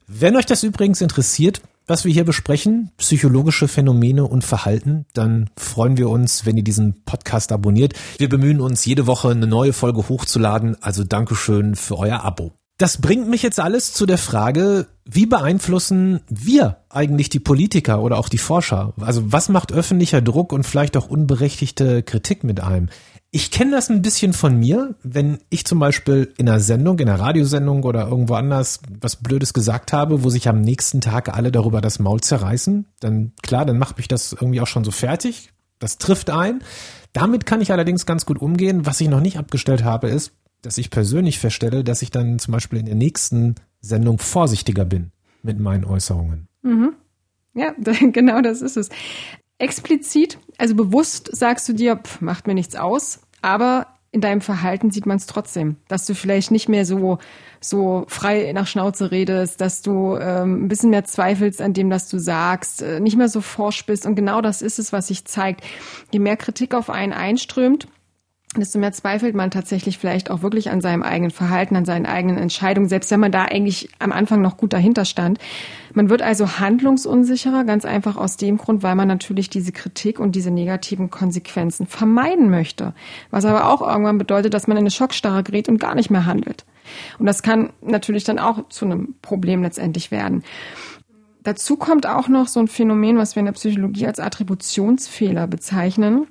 Wenn 0.07 0.35
euch 0.35 0.45
das 0.45 0.63
übrigens 0.63 1.01
interessiert, 1.01 1.61
was 1.85 2.05
wir 2.05 2.13
hier 2.13 2.23
besprechen, 2.23 2.91
psychologische 2.97 3.67
Phänomene 3.67 4.25
und 4.25 4.43
Verhalten, 4.43 5.05
dann 5.13 5.49
freuen 5.57 5.97
wir 5.97 6.09
uns, 6.09 6.45
wenn 6.45 6.55
ihr 6.55 6.63
diesen 6.63 7.03
Podcast 7.03 7.51
abonniert. 7.51 7.93
Wir 8.17 8.29
bemühen 8.29 8.61
uns, 8.61 8.85
jede 8.85 9.07
Woche 9.07 9.29
eine 9.29 9.47
neue 9.47 9.73
Folge 9.73 10.07
hochzuladen, 10.07 10.81
also 10.81 11.03
Dankeschön 11.03 11.75
für 11.75 11.97
euer 11.97 12.23
Abo. 12.23 12.53
Das 12.79 13.01
bringt 13.01 13.27
mich 13.27 13.43
jetzt 13.43 13.59
alles 13.59 13.91
zu 13.91 14.05
der 14.05 14.17
Frage, 14.17 14.87
wie 15.03 15.25
beeinflussen 15.25 16.21
wir 16.29 16.77
eigentlich 16.87 17.27
die 17.27 17.41
Politiker 17.41 18.01
oder 18.01 18.17
auch 18.17 18.29
die 18.29 18.37
Forscher? 18.37 18.93
Also 19.01 19.33
was 19.33 19.49
macht 19.49 19.73
öffentlicher 19.73 20.21
Druck 20.21 20.53
und 20.53 20.63
vielleicht 20.63 20.95
auch 20.95 21.09
unberechtigte 21.09 22.03
Kritik 22.03 22.45
mit 22.45 22.61
einem? 22.61 22.87
Ich 23.31 23.51
kenne 23.51 23.71
das 23.71 23.89
ein 23.89 24.01
bisschen 24.01 24.31
von 24.31 24.57
mir, 24.57 24.95
wenn 25.03 25.39
ich 25.49 25.65
zum 25.65 25.79
Beispiel 25.79 26.33
in 26.37 26.47
einer 26.47 26.61
Sendung, 26.61 26.99
in 26.99 27.09
einer 27.09 27.19
Radiosendung 27.19 27.83
oder 27.83 28.07
irgendwo 28.07 28.35
anders 28.35 28.79
was 29.01 29.17
Blödes 29.17 29.53
gesagt 29.53 29.91
habe, 29.91 30.23
wo 30.23 30.29
sich 30.29 30.47
am 30.47 30.61
nächsten 30.61 31.01
Tag 31.01 31.35
alle 31.35 31.51
darüber 31.51 31.81
das 31.81 31.99
Maul 31.99 32.21
zerreißen, 32.21 32.85
dann 33.01 33.33
klar, 33.41 33.65
dann 33.65 33.77
macht 33.77 33.97
mich 33.97 34.07
das 34.07 34.31
irgendwie 34.31 34.61
auch 34.61 34.67
schon 34.67 34.85
so 34.85 34.91
fertig. 34.91 35.51
Das 35.79 35.97
trifft 35.97 36.29
ein. 36.29 36.63
Damit 37.11 37.45
kann 37.45 37.59
ich 37.59 37.73
allerdings 37.73 38.05
ganz 38.05 38.25
gut 38.25 38.41
umgehen. 38.41 38.85
Was 38.85 39.01
ich 39.01 39.09
noch 39.09 39.21
nicht 39.21 39.37
abgestellt 39.37 39.83
habe, 39.83 40.07
ist, 40.07 40.31
dass 40.61 40.77
ich 40.77 40.89
persönlich 40.89 41.39
feststelle, 41.39 41.83
dass 41.83 42.01
ich 42.01 42.11
dann 42.11 42.39
zum 42.39 42.51
Beispiel 42.51 42.79
in 42.79 42.85
der 42.85 42.95
nächsten 42.95 43.55
Sendung 43.81 44.19
vorsichtiger 44.19 44.85
bin 44.85 45.11
mit 45.43 45.59
meinen 45.59 45.85
Äußerungen. 45.85 46.47
Mhm. 46.61 46.93
Ja, 47.53 47.73
genau 48.11 48.41
das 48.41 48.61
ist 48.61 48.77
es. 48.77 48.89
Explizit, 49.57 50.37
also 50.57 50.75
bewusst 50.75 51.29
sagst 51.35 51.67
du 51.67 51.73
dir, 51.73 51.97
pff, 51.97 52.21
macht 52.21 52.47
mir 52.47 52.53
nichts 52.53 52.75
aus, 52.75 53.21
aber 53.41 53.87
in 54.11 54.21
deinem 54.21 54.41
Verhalten 54.41 54.89
sieht 54.89 55.05
man 55.05 55.17
es 55.17 55.27
trotzdem, 55.27 55.75
dass 55.87 56.05
du 56.05 56.15
vielleicht 56.15 56.49
nicht 56.49 56.67
mehr 56.67 56.85
so 56.85 57.19
so 57.61 58.05
frei 58.07 58.51
nach 58.53 58.67
Schnauze 58.67 59.11
redest, 59.11 59.59
dass 59.61 59.81
du 59.81 60.15
ähm, 60.15 60.63
ein 60.63 60.67
bisschen 60.69 60.89
mehr 60.89 61.03
zweifelst 61.03 61.61
an 61.61 61.73
dem, 61.73 61.89
was 61.89 62.09
du 62.09 62.17
sagst, 62.17 62.81
äh, 62.81 62.99
nicht 62.99 63.17
mehr 63.17 63.27
so 63.27 63.41
forsch 63.41 63.85
bist 63.85 64.05
und 64.05 64.15
genau 64.15 64.41
das 64.41 64.61
ist 64.61 64.79
es, 64.79 64.93
was 64.93 65.07
sich 65.07 65.25
zeigt. 65.25 65.61
Je 66.11 66.19
mehr 66.19 66.37
Kritik 66.37 66.73
auf 66.73 66.89
einen 66.89 67.13
einströmt, 67.13 67.87
desto 68.57 68.79
mehr 68.79 68.91
zweifelt 68.91 69.35
man 69.35 69.51
tatsächlich 69.51 69.99
vielleicht 69.99 70.31
auch 70.31 70.41
wirklich 70.41 70.71
an 70.71 70.81
seinem 70.81 71.03
eigenen 71.03 71.29
Verhalten, 71.29 71.75
an 71.75 71.85
seinen 71.85 72.07
eigenen 72.07 72.37
Entscheidungen, 72.37 72.89
selbst 72.89 73.11
wenn 73.11 73.19
man 73.19 73.31
da 73.31 73.45
eigentlich 73.45 73.89
am 73.99 74.11
Anfang 74.11 74.41
noch 74.41 74.57
gut 74.57 74.73
dahinter 74.73 75.05
stand. 75.05 75.37
Man 75.93 76.09
wird 76.09 76.23
also 76.23 76.59
handlungsunsicherer, 76.59 77.63
ganz 77.63 77.85
einfach 77.85 78.17
aus 78.17 78.37
dem 78.37 78.57
Grund, 78.57 78.81
weil 78.81 78.95
man 78.95 79.07
natürlich 79.07 79.51
diese 79.51 79.71
Kritik 79.71 80.19
und 80.19 80.35
diese 80.35 80.49
negativen 80.49 81.11
Konsequenzen 81.11 81.85
vermeiden 81.85 82.49
möchte. 82.49 82.93
Was 83.29 83.45
aber 83.45 83.71
auch 83.71 83.87
irgendwann 83.87 84.17
bedeutet, 84.17 84.55
dass 84.55 84.67
man 84.67 84.77
in 84.77 84.83
eine 84.83 84.91
Schockstarre 84.91 85.43
gerät 85.43 85.69
und 85.69 85.79
gar 85.79 85.93
nicht 85.93 86.09
mehr 86.09 86.25
handelt. 86.25 86.65
Und 87.19 87.27
das 87.27 87.43
kann 87.43 87.71
natürlich 87.81 88.23
dann 88.23 88.39
auch 88.39 88.67
zu 88.69 88.85
einem 88.85 89.13
Problem 89.21 89.61
letztendlich 89.61 90.09
werden. 90.09 90.43
Dazu 91.43 91.77
kommt 91.77 92.07
auch 92.07 92.27
noch 92.27 92.47
so 92.47 92.59
ein 92.59 92.67
Phänomen, 92.67 93.17
was 93.17 93.35
wir 93.35 93.41
in 93.41 93.45
der 93.45 93.53
Psychologie 93.53 94.07
als 94.07 94.19
Attributionsfehler 94.19 95.45
bezeichnen 95.45 96.27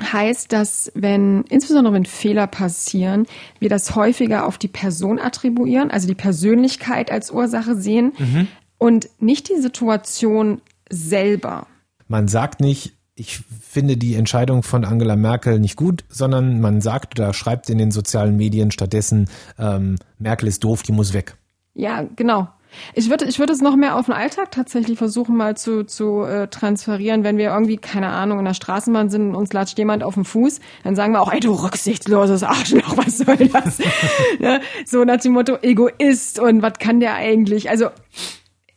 heißt, 0.00 0.52
dass 0.52 0.90
wenn, 0.94 1.42
insbesondere 1.48 1.94
wenn 1.94 2.04
Fehler 2.04 2.46
passieren, 2.46 3.26
wir 3.60 3.68
das 3.68 3.94
häufiger 3.94 4.46
auf 4.46 4.58
die 4.58 4.68
Person 4.68 5.18
attribuieren, 5.18 5.90
also 5.90 6.08
die 6.08 6.14
Persönlichkeit 6.14 7.10
als 7.10 7.30
Ursache 7.30 7.76
sehen 7.76 8.12
mhm. 8.18 8.48
und 8.78 9.08
nicht 9.20 9.48
die 9.48 9.60
Situation 9.60 10.60
selber. 10.90 11.66
Man 12.08 12.28
sagt 12.28 12.60
nicht, 12.60 12.94
ich 13.14 13.38
finde 13.38 13.96
die 13.96 14.16
Entscheidung 14.16 14.64
von 14.64 14.84
Angela 14.84 15.14
Merkel 15.14 15.60
nicht 15.60 15.76
gut, 15.76 16.04
sondern 16.08 16.60
man 16.60 16.80
sagt 16.80 17.18
oder 17.18 17.32
schreibt 17.32 17.70
in 17.70 17.78
den 17.78 17.92
sozialen 17.92 18.36
Medien 18.36 18.72
stattdessen, 18.72 19.30
ähm, 19.58 19.96
Merkel 20.18 20.48
ist 20.48 20.64
doof, 20.64 20.82
die 20.82 20.92
muss 20.92 21.12
weg. 21.12 21.36
Ja, 21.74 22.04
genau. 22.16 22.48
Ich 22.94 23.10
würde, 23.10 23.24
ich 23.26 23.38
würde 23.38 23.52
es 23.52 23.60
noch 23.60 23.76
mehr 23.76 23.96
auf 23.96 24.06
den 24.06 24.14
Alltag 24.14 24.50
tatsächlich 24.50 24.98
versuchen 24.98 25.36
mal 25.36 25.56
zu, 25.56 25.84
zu 25.84 26.22
äh, 26.22 26.48
transferieren. 26.48 27.24
Wenn 27.24 27.36
wir 27.36 27.50
irgendwie, 27.50 27.76
keine 27.76 28.08
Ahnung, 28.08 28.38
in 28.38 28.44
der 28.44 28.54
Straßenbahn 28.54 29.10
sind 29.10 29.30
und 29.30 29.34
uns 29.34 29.52
latscht 29.52 29.78
jemand 29.78 30.02
auf 30.02 30.14
den 30.14 30.24
Fuß, 30.24 30.60
dann 30.82 30.96
sagen 30.96 31.12
wir 31.12 31.20
auch, 31.20 31.32
ey, 31.32 31.40
du 31.40 31.52
rücksichtsloses 31.52 32.42
Arschloch, 32.42 32.96
was 32.96 33.18
soll 33.18 33.36
das? 33.36 33.78
ja, 34.38 34.60
so 34.86 35.04
nach 35.04 35.20
dem 35.20 35.32
Motto 35.32 35.58
Egoist 35.62 36.38
und 36.38 36.62
was 36.62 36.74
kann 36.78 37.00
der 37.00 37.14
eigentlich? 37.14 37.70
Also 37.70 37.88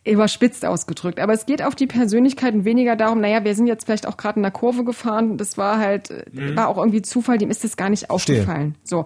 überspitzt 0.08 0.64
ausgedrückt. 0.64 1.20
Aber 1.20 1.32
es 1.32 1.46
geht 1.46 1.62
auf 1.62 1.74
die 1.74 1.86
Persönlichkeit 1.86 2.54
und 2.54 2.64
weniger 2.64 2.96
darum, 2.96 3.20
naja, 3.20 3.44
wir 3.44 3.54
sind 3.54 3.66
jetzt 3.66 3.84
vielleicht 3.84 4.06
auch 4.06 4.16
gerade 4.16 4.38
in 4.38 4.42
der 4.42 4.52
Kurve 4.52 4.84
gefahren, 4.84 5.36
das 5.36 5.58
war 5.58 5.78
halt, 5.78 6.10
mhm. 6.32 6.56
war 6.56 6.68
auch 6.68 6.78
irgendwie 6.78 7.02
Zufall, 7.02 7.38
dem 7.38 7.50
ist 7.50 7.64
das 7.64 7.76
gar 7.76 7.90
nicht 7.90 8.10
aufgefallen. 8.10 8.74
So. 8.84 9.04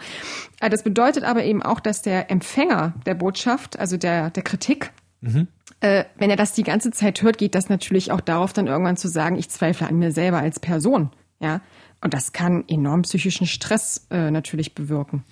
Äh, 0.61 0.71
das 0.71 0.83
bedeutet 0.83 1.25
aber 1.25 1.45
eben 1.45 1.63
auch, 1.63 1.81
dass 1.81 2.03
der 2.03 2.31
Empfänger 2.31 2.95
der 3.07 3.15
Botschaft, 3.15 3.79
also 3.79 3.97
der, 3.97 4.31
der 4.31 4.43
Kritik, 4.43 4.93
mhm. 5.21 5.49
äh, 5.81 6.05
wenn 6.17 6.31
er 6.31 6.37
das 6.37 6.53
die 6.53 6.63
ganze 6.63 6.91
Zeit 6.91 7.23
hört, 7.23 7.39
geht 7.39 7.55
das 7.55 7.69
natürlich 7.69 8.13
auch 8.13 8.21
darauf, 8.21 8.53
dann 8.53 8.67
irgendwann 8.67 8.97
zu 8.97 9.09
sagen, 9.09 9.37
ich 9.37 9.49
zweifle 9.49 9.89
an 9.89 9.99
mir 9.99 10.13
selber 10.13 10.39
als 10.39 10.61
Person. 10.61 11.11
Ja. 11.41 11.61
Und 12.01 12.15
das 12.15 12.33
kann 12.33 12.65
enorm 12.69 13.03
psychischen 13.03 13.47
Stress 13.47 14.07
äh, 14.11 14.31
natürlich 14.31 14.75
bewirken. 14.75 15.25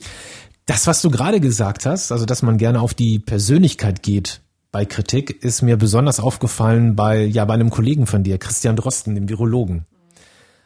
Das, 0.67 0.87
was 0.87 1.03
du 1.03 1.11
gerade 1.11 1.41
gesagt 1.41 1.85
hast, 1.85 2.13
also 2.13 2.27
dass 2.27 2.43
man 2.43 2.57
gerne 2.57 2.81
auf 2.81 2.95
die 2.95 3.19
Persönlichkeit 3.19 4.03
geht, 4.05 4.41
bei 4.73 4.85
Kritik 4.85 5.43
ist 5.43 5.63
mir 5.63 5.77
besonders 5.77 6.21
aufgefallen 6.21 6.95
bei 6.97 7.25
ja 7.25 7.45
bei 7.45 7.55
einem 7.55 7.71
Kollegen 7.71 8.07
von 8.07 8.23
dir, 8.23 8.39
Christian 8.39 8.77
Drosten, 8.77 9.15
dem 9.15 9.29
Virologen. 9.29 9.87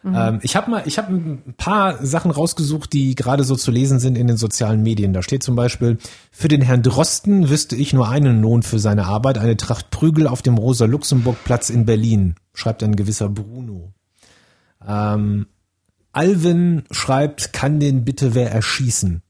Mhm. 0.05 0.15
Ähm, 0.15 0.39
ich 0.43 0.55
habe 0.55 0.71
mal, 0.71 0.83
ich 0.85 0.99
habe 0.99 1.15
ein 1.15 1.55
paar 1.57 2.05
Sachen 2.05 2.31
rausgesucht, 2.31 2.93
die 2.93 3.15
gerade 3.15 3.43
so 3.43 3.57
zu 3.57 3.71
lesen 3.71 3.99
sind 3.99 4.19
in 4.19 4.27
den 4.27 4.37
sozialen 4.37 4.83
Medien. 4.83 5.15
Da 5.15 5.23
steht 5.23 5.43
zum 5.43 5.57
Beispiel: 5.57 5.97
Für 6.31 6.49
den 6.49 6.61
Herrn 6.61 6.83
Drosten 6.83 7.49
wüsste 7.49 7.75
ich 7.77 7.95
nur 7.95 8.11
einen 8.11 8.43
Lohn 8.43 8.63
für 8.63 8.79
seine 8.79 9.07
Arbeit: 9.07 9.39
eine 9.39 9.57
Tracht 9.57 9.91
Prügel 9.91 10.27
auf 10.27 10.43
dem 10.43 10.59
Rosa-Luxemburg-Platz 10.59 11.71
in 11.71 11.87
Berlin. 11.87 12.35
Schreibt 12.53 12.83
ein 12.83 12.97
gewisser 12.97 13.31
Bruno. 13.31 13.95
Ähm, 14.87 15.47
Alvin 16.13 16.83
schreibt: 16.91 17.55
Kann 17.55 17.81
den 17.81 18.05
bitte 18.05 18.35
wer 18.35 18.53
erschießen? 18.53 19.23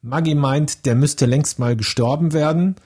Maggie 0.00 0.34
meint, 0.34 0.86
der 0.86 0.94
müsste 0.94 1.26
längst 1.26 1.58
mal 1.58 1.76
gestorben 1.76 2.32
werden. 2.32 2.76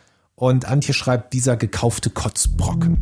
Und 0.40 0.64
Antje 0.64 0.94
schreibt, 0.94 1.34
dieser 1.34 1.58
gekaufte 1.58 2.08
Kotzbrocken. 2.08 2.96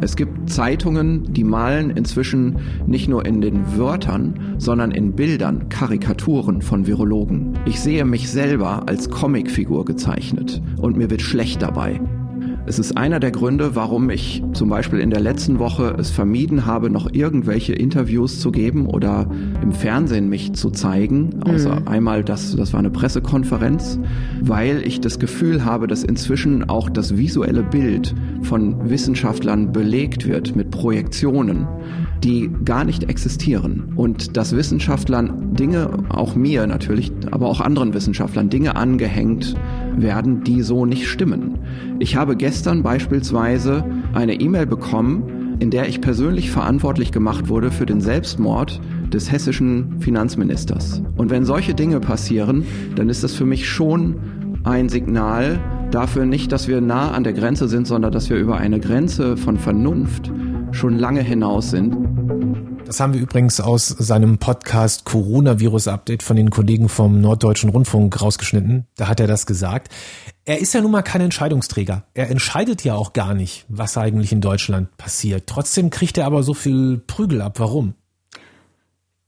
Es 0.00 0.16
gibt 0.16 0.50
Zeitungen, 0.50 1.32
die 1.32 1.44
malen 1.44 1.90
inzwischen 1.90 2.58
nicht 2.88 3.06
nur 3.08 3.24
in 3.24 3.40
den 3.40 3.78
Wörtern, 3.78 4.56
sondern 4.58 4.90
in 4.90 5.12
Bildern 5.12 5.68
Karikaturen 5.68 6.60
von 6.60 6.88
Virologen. 6.88 7.56
Ich 7.66 7.80
sehe 7.80 8.04
mich 8.04 8.28
selber 8.28 8.88
als 8.88 9.10
Comicfigur 9.10 9.84
gezeichnet 9.84 10.60
und 10.76 10.96
mir 10.96 11.08
wird 11.08 11.22
schlecht 11.22 11.62
dabei. 11.62 12.00
Es 12.70 12.78
ist 12.78 12.96
einer 12.96 13.18
der 13.18 13.32
Gründe, 13.32 13.74
warum 13.74 14.10
ich 14.10 14.44
zum 14.52 14.68
Beispiel 14.68 15.00
in 15.00 15.10
der 15.10 15.18
letzten 15.18 15.58
Woche 15.58 15.96
es 15.98 16.10
vermieden 16.10 16.66
habe, 16.66 16.88
noch 16.88 17.12
irgendwelche 17.12 17.72
Interviews 17.72 18.38
zu 18.38 18.52
geben 18.52 18.86
oder 18.86 19.28
im 19.60 19.72
Fernsehen 19.72 20.28
mich 20.28 20.52
zu 20.52 20.70
zeigen. 20.70 21.42
Außer 21.42 21.80
mhm. 21.80 21.88
einmal, 21.88 22.22
das, 22.22 22.54
das 22.54 22.72
war 22.72 22.78
eine 22.78 22.90
Pressekonferenz, 22.90 23.98
weil 24.40 24.86
ich 24.86 25.00
das 25.00 25.18
Gefühl 25.18 25.64
habe, 25.64 25.88
dass 25.88 26.04
inzwischen 26.04 26.70
auch 26.70 26.88
das 26.88 27.16
visuelle 27.16 27.64
Bild 27.64 28.14
von 28.42 28.88
Wissenschaftlern 28.88 29.72
belegt 29.72 30.28
wird 30.28 30.54
mit 30.54 30.70
Projektionen, 30.70 31.66
die 32.24 32.50
gar 32.64 32.84
nicht 32.84 33.04
existieren. 33.04 33.92
Und 33.96 34.36
dass 34.36 34.54
Wissenschaftlern 34.54 35.54
Dinge, 35.54 35.90
auch 36.08 36.34
mir 36.34 36.66
natürlich, 36.66 37.12
aber 37.30 37.48
auch 37.48 37.60
anderen 37.60 37.94
Wissenschaftlern 37.94 38.50
Dinge 38.50 38.76
angehängt 38.76 39.54
werden, 39.96 40.44
die 40.44 40.62
so 40.62 40.86
nicht 40.86 41.08
stimmen. 41.08 41.58
Ich 41.98 42.16
habe 42.16 42.36
gestern 42.36 42.82
beispielsweise 42.82 43.84
eine 44.12 44.40
E-Mail 44.40 44.66
bekommen, 44.66 45.56
in 45.60 45.70
der 45.70 45.88
ich 45.88 46.00
persönlich 46.00 46.50
verantwortlich 46.50 47.12
gemacht 47.12 47.48
wurde 47.48 47.70
für 47.70 47.86
den 47.86 48.00
Selbstmord 48.00 48.80
des 49.12 49.30
hessischen 49.30 50.00
Finanzministers. 50.00 51.02
Und 51.16 51.30
wenn 51.30 51.44
solche 51.44 51.74
Dinge 51.74 52.00
passieren, 52.00 52.64
dann 52.96 53.08
ist 53.08 53.22
das 53.22 53.34
für 53.34 53.44
mich 53.44 53.68
schon 53.68 54.16
ein 54.64 54.88
Signal 54.88 55.58
dafür 55.90 56.24
nicht, 56.24 56.52
dass 56.52 56.68
wir 56.68 56.80
nah 56.80 57.10
an 57.10 57.24
der 57.24 57.32
Grenze 57.32 57.68
sind, 57.68 57.86
sondern 57.86 58.12
dass 58.12 58.30
wir 58.30 58.36
über 58.36 58.56
eine 58.56 58.80
Grenze 58.80 59.36
von 59.36 59.58
Vernunft 59.58 60.30
schon 60.72 60.98
lange 60.98 61.22
hinaus 61.22 61.70
sind. 61.70 61.96
Das 62.84 62.98
haben 62.98 63.14
wir 63.14 63.20
übrigens 63.20 63.60
aus 63.60 63.86
seinem 63.86 64.38
Podcast 64.38 65.04
Coronavirus 65.04 65.88
Update 65.88 66.22
von 66.22 66.36
den 66.36 66.50
Kollegen 66.50 66.88
vom 66.88 67.20
Norddeutschen 67.20 67.70
Rundfunk 67.70 68.20
rausgeschnitten. 68.20 68.86
Da 68.96 69.08
hat 69.08 69.20
er 69.20 69.26
das 69.26 69.46
gesagt. 69.46 69.92
Er 70.44 70.58
ist 70.58 70.74
ja 70.74 70.80
nun 70.80 70.90
mal 70.90 71.02
kein 71.02 71.20
Entscheidungsträger. 71.20 72.04
Er 72.14 72.30
entscheidet 72.30 72.82
ja 72.82 72.94
auch 72.94 73.12
gar 73.12 73.34
nicht, 73.34 73.64
was 73.68 73.96
eigentlich 73.96 74.32
in 74.32 74.40
Deutschland 74.40 74.96
passiert. 74.96 75.44
Trotzdem 75.46 75.90
kriegt 75.90 76.18
er 76.18 76.26
aber 76.26 76.42
so 76.42 76.54
viel 76.54 76.98
Prügel 76.98 77.42
ab. 77.42 77.60
Warum? 77.60 77.94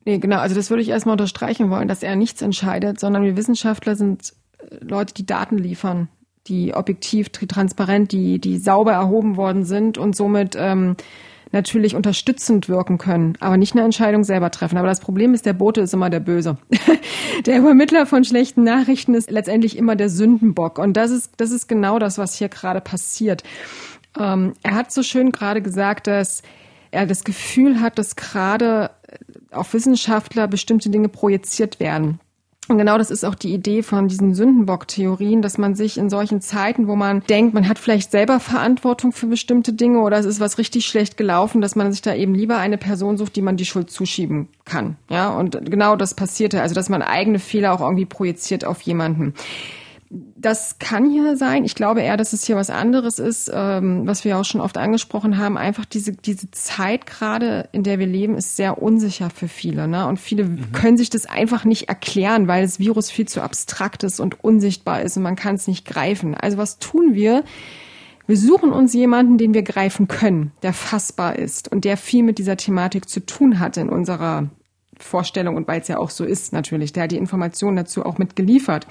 Nee, 0.04 0.18
genau. 0.18 0.38
Also 0.38 0.54
das 0.54 0.70
würde 0.70 0.82
ich 0.82 0.88
erstmal 0.88 1.14
unterstreichen 1.14 1.70
wollen, 1.70 1.88
dass 1.88 2.02
er 2.02 2.16
nichts 2.16 2.42
entscheidet, 2.42 2.98
sondern 2.98 3.22
wir 3.22 3.36
Wissenschaftler 3.36 3.94
sind 3.96 4.32
äh, 4.58 4.76
Leute, 4.80 5.14
die 5.14 5.26
Daten 5.26 5.58
liefern, 5.58 6.08
die 6.46 6.74
objektiv, 6.74 7.28
transparent, 7.30 8.12
die, 8.12 8.40
die 8.40 8.58
sauber 8.58 8.92
erhoben 8.92 9.36
worden 9.36 9.64
sind 9.64 9.98
und 9.98 10.16
somit 10.16 10.56
ähm, 10.58 10.96
natürlich 11.52 11.94
unterstützend 11.94 12.68
wirken 12.68 12.98
können, 12.98 13.34
aber 13.40 13.56
nicht 13.56 13.74
eine 13.74 13.84
Entscheidung 13.84 14.24
selber 14.24 14.50
treffen. 14.50 14.78
Aber 14.78 14.88
das 14.88 15.00
Problem 15.00 15.34
ist, 15.34 15.46
der 15.46 15.52
Bote 15.52 15.82
ist 15.82 15.94
immer 15.94 16.10
der 16.10 16.20
Böse. 16.20 16.56
der 17.46 17.58
Übermittler 17.58 18.06
von 18.06 18.24
schlechten 18.24 18.64
Nachrichten 18.64 19.14
ist 19.14 19.30
letztendlich 19.30 19.76
immer 19.76 19.96
der 19.96 20.08
Sündenbock. 20.08 20.78
Und 20.78 20.96
das 20.96 21.10
ist, 21.10 21.32
das 21.36 21.50
ist 21.50 21.68
genau 21.68 21.98
das, 21.98 22.18
was 22.18 22.34
hier 22.34 22.48
gerade 22.48 22.80
passiert. 22.80 23.42
Ähm, 24.18 24.54
er 24.62 24.74
hat 24.74 24.92
so 24.92 25.02
schön 25.02 25.32
gerade 25.32 25.62
gesagt, 25.62 26.06
dass 26.06 26.42
er 26.90 27.06
das 27.06 27.24
Gefühl 27.24 27.80
hat, 27.80 27.98
dass 27.98 28.16
gerade 28.16 28.90
auf 29.50 29.74
Wissenschaftler 29.74 30.48
bestimmte 30.48 30.90
Dinge 30.90 31.08
projiziert 31.08 31.80
werden. 31.80 32.20
Und 32.68 32.78
genau 32.78 32.96
das 32.96 33.10
ist 33.10 33.24
auch 33.24 33.34
die 33.34 33.52
Idee 33.52 33.82
von 33.82 34.06
diesen 34.06 34.34
Sündenbock-Theorien, 34.34 35.42
dass 35.42 35.58
man 35.58 35.74
sich 35.74 35.98
in 35.98 36.08
solchen 36.08 36.40
Zeiten, 36.40 36.86
wo 36.86 36.94
man 36.94 37.20
denkt, 37.28 37.54
man 37.54 37.68
hat 37.68 37.78
vielleicht 37.78 38.12
selber 38.12 38.38
Verantwortung 38.38 39.10
für 39.12 39.26
bestimmte 39.26 39.72
Dinge 39.72 39.98
oder 40.00 40.18
es 40.18 40.26
ist 40.26 40.38
was 40.38 40.58
richtig 40.58 40.86
schlecht 40.86 41.16
gelaufen, 41.16 41.60
dass 41.60 41.74
man 41.74 41.90
sich 41.90 42.02
da 42.02 42.14
eben 42.14 42.34
lieber 42.34 42.58
eine 42.58 42.78
Person 42.78 43.16
sucht, 43.18 43.34
die 43.34 43.42
man 43.42 43.56
die 43.56 43.66
Schuld 43.66 43.90
zuschieben 43.90 44.48
kann. 44.64 44.96
Ja, 45.10 45.30
und 45.30 45.70
genau 45.70 45.96
das 45.96 46.14
passierte, 46.14 46.62
also 46.62 46.74
dass 46.74 46.88
man 46.88 47.02
eigene 47.02 47.40
Fehler 47.40 47.72
auch 47.72 47.80
irgendwie 47.80 48.06
projiziert 48.06 48.64
auf 48.64 48.80
jemanden. 48.82 49.34
Das 50.36 50.78
kann 50.78 51.10
hier 51.10 51.38
sein. 51.38 51.64
Ich 51.64 51.74
glaube 51.74 52.02
eher, 52.02 52.18
dass 52.18 52.34
es 52.34 52.44
hier 52.44 52.56
was 52.56 52.68
anderes 52.68 53.18
ist, 53.18 53.50
ähm, 53.54 54.06
was 54.06 54.24
wir 54.24 54.36
auch 54.36 54.44
schon 54.44 54.60
oft 54.60 54.76
angesprochen 54.76 55.38
haben. 55.38 55.56
Einfach 55.56 55.86
diese, 55.86 56.12
diese 56.12 56.50
Zeit 56.50 57.06
gerade, 57.06 57.70
in 57.72 57.82
der 57.82 57.98
wir 57.98 58.06
leben, 58.06 58.36
ist 58.36 58.56
sehr 58.56 58.82
unsicher 58.82 59.30
für 59.30 59.48
viele. 59.48 59.88
Ne? 59.88 60.06
Und 60.06 60.20
viele 60.20 60.44
mhm. 60.44 60.72
können 60.72 60.98
sich 60.98 61.08
das 61.08 61.24
einfach 61.24 61.64
nicht 61.64 61.88
erklären, 61.88 62.46
weil 62.46 62.62
das 62.62 62.78
Virus 62.78 63.10
viel 63.10 63.26
zu 63.26 63.40
abstrakt 63.40 64.02
ist 64.02 64.20
und 64.20 64.44
unsichtbar 64.44 65.00
ist 65.00 65.16
und 65.16 65.22
man 65.22 65.36
kann 65.36 65.54
es 65.54 65.66
nicht 65.66 65.86
greifen. 65.86 66.34
Also 66.34 66.58
was 66.58 66.78
tun 66.78 67.14
wir? 67.14 67.42
Wir 68.26 68.36
suchen 68.36 68.70
uns 68.70 68.92
jemanden, 68.92 69.38
den 69.38 69.54
wir 69.54 69.62
greifen 69.62 70.08
können, 70.08 70.52
der 70.62 70.74
fassbar 70.74 71.38
ist 71.38 71.72
und 71.72 71.84
der 71.84 71.96
viel 71.96 72.22
mit 72.22 72.38
dieser 72.38 72.58
Thematik 72.58 73.08
zu 73.08 73.24
tun 73.24 73.58
hat 73.58 73.78
in 73.78 73.88
unserer 73.88 74.50
Vorstellung 75.02 75.56
und 75.56 75.68
weil 75.68 75.80
es 75.80 75.88
ja 75.88 75.98
auch 75.98 76.10
so 76.10 76.24
ist 76.24 76.52
natürlich, 76.52 76.92
der 76.92 77.04
hat 77.04 77.12
die 77.12 77.16
Informationen 77.16 77.76
dazu 77.76 78.04
auch 78.04 78.18
mitgeliefert. 78.18 78.86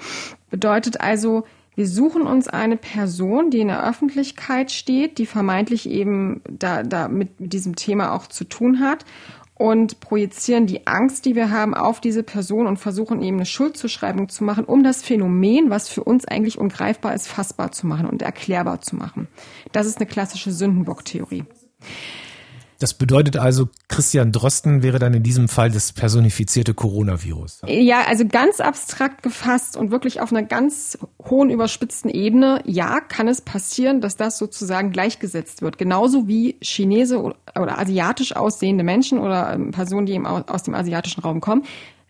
Bedeutet 0.50 1.00
also, 1.00 1.44
wir 1.74 1.88
suchen 1.88 2.22
uns 2.22 2.48
eine 2.48 2.76
Person, 2.76 3.50
die 3.50 3.60
in 3.60 3.68
der 3.68 3.88
Öffentlichkeit 3.88 4.70
steht, 4.70 5.18
die 5.18 5.26
vermeintlich 5.26 5.88
eben 5.88 6.42
da, 6.50 6.82
da 6.82 7.08
mit, 7.08 7.40
mit 7.40 7.52
diesem 7.52 7.76
Thema 7.76 8.12
auch 8.12 8.26
zu 8.26 8.44
tun 8.44 8.80
hat 8.80 9.06
und 9.54 10.00
projizieren 10.00 10.66
die 10.66 10.86
Angst, 10.86 11.24
die 11.24 11.34
wir 11.34 11.50
haben, 11.50 11.74
auf 11.74 12.00
diese 12.00 12.22
Person 12.22 12.66
und 12.66 12.78
versuchen 12.78 13.22
eben 13.22 13.36
eine 13.36 13.46
Schuldzuschreibung 13.46 14.28
zu 14.28 14.44
machen, 14.44 14.64
um 14.64 14.82
das 14.82 15.02
Phänomen, 15.02 15.70
was 15.70 15.88
für 15.88 16.02
uns 16.02 16.24
eigentlich 16.24 16.58
ungreifbar 16.58 17.14
ist, 17.14 17.28
fassbar 17.28 17.70
zu 17.72 17.86
machen 17.86 18.06
und 18.06 18.22
erklärbar 18.22 18.80
zu 18.80 18.96
machen. 18.96 19.28
Das 19.70 19.86
ist 19.86 19.98
eine 19.98 20.06
klassische 20.06 20.52
Sündenbock-Theorie. 20.52 21.44
Das 22.82 22.94
bedeutet 22.94 23.36
also, 23.36 23.68
Christian 23.86 24.32
Drosten 24.32 24.82
wäre 24.82 24.98
dann 24.98 25.14
in 25.14 25.22
diesem 25.22 25.46
Fall 25.46 25.70
das 25.70 25.92
personifizierte 25.92 26.74
Coronavirus. 26.74 27.62
Ja, 27.68 28.02
also 28.08 28.26
ganz 28.26 28.58
abstrakt 28.58 29.22
gefasst 29.22 29.76
und 29.76 29.92
wirklich 29.92 30.20
auf 30.20 30.32
einer 30.32 30.42
ganz 30.42 30.98
hohen 31.24 31.50
überspitzten 31.50 32.10
Ebene, 32.10 32.60
ja, 32.66 32.98
kann 32.98 33.28
es 33.28 33.40
passieren, 33.40 34.00
dass 34.00 34.16
das 34.16 34.36
sozusagen 34.36 34.90
gleichgesetzt 34.90 35.62
wird. 35.62 35.78
Genauso 35.78 36.26
wie 36.26 36.56
Chinese 36.60 37.20
oder 37.20 37.78
asiatisch 37.78 38.34
aussehende 38.34 38.82
Menschen 38.82 39.20
oder 39.20 39.52
ähm, 39.52 39.70
Personen, 39.70 40.06
die 40.06 40.20
aus 40.20 40.64
dem 40.64 40.74
asiatischen 40.74 41.20
Raum 41.20 41.40
kommen, 41.40 41.62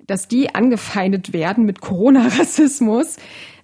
dass 0.07 0.27
die 0.27 0.55
angefeindet 0.55 1.35
werden 1.35 1.67
mit 1.67 1.83
Corona-Rassismus, 1.83 3.17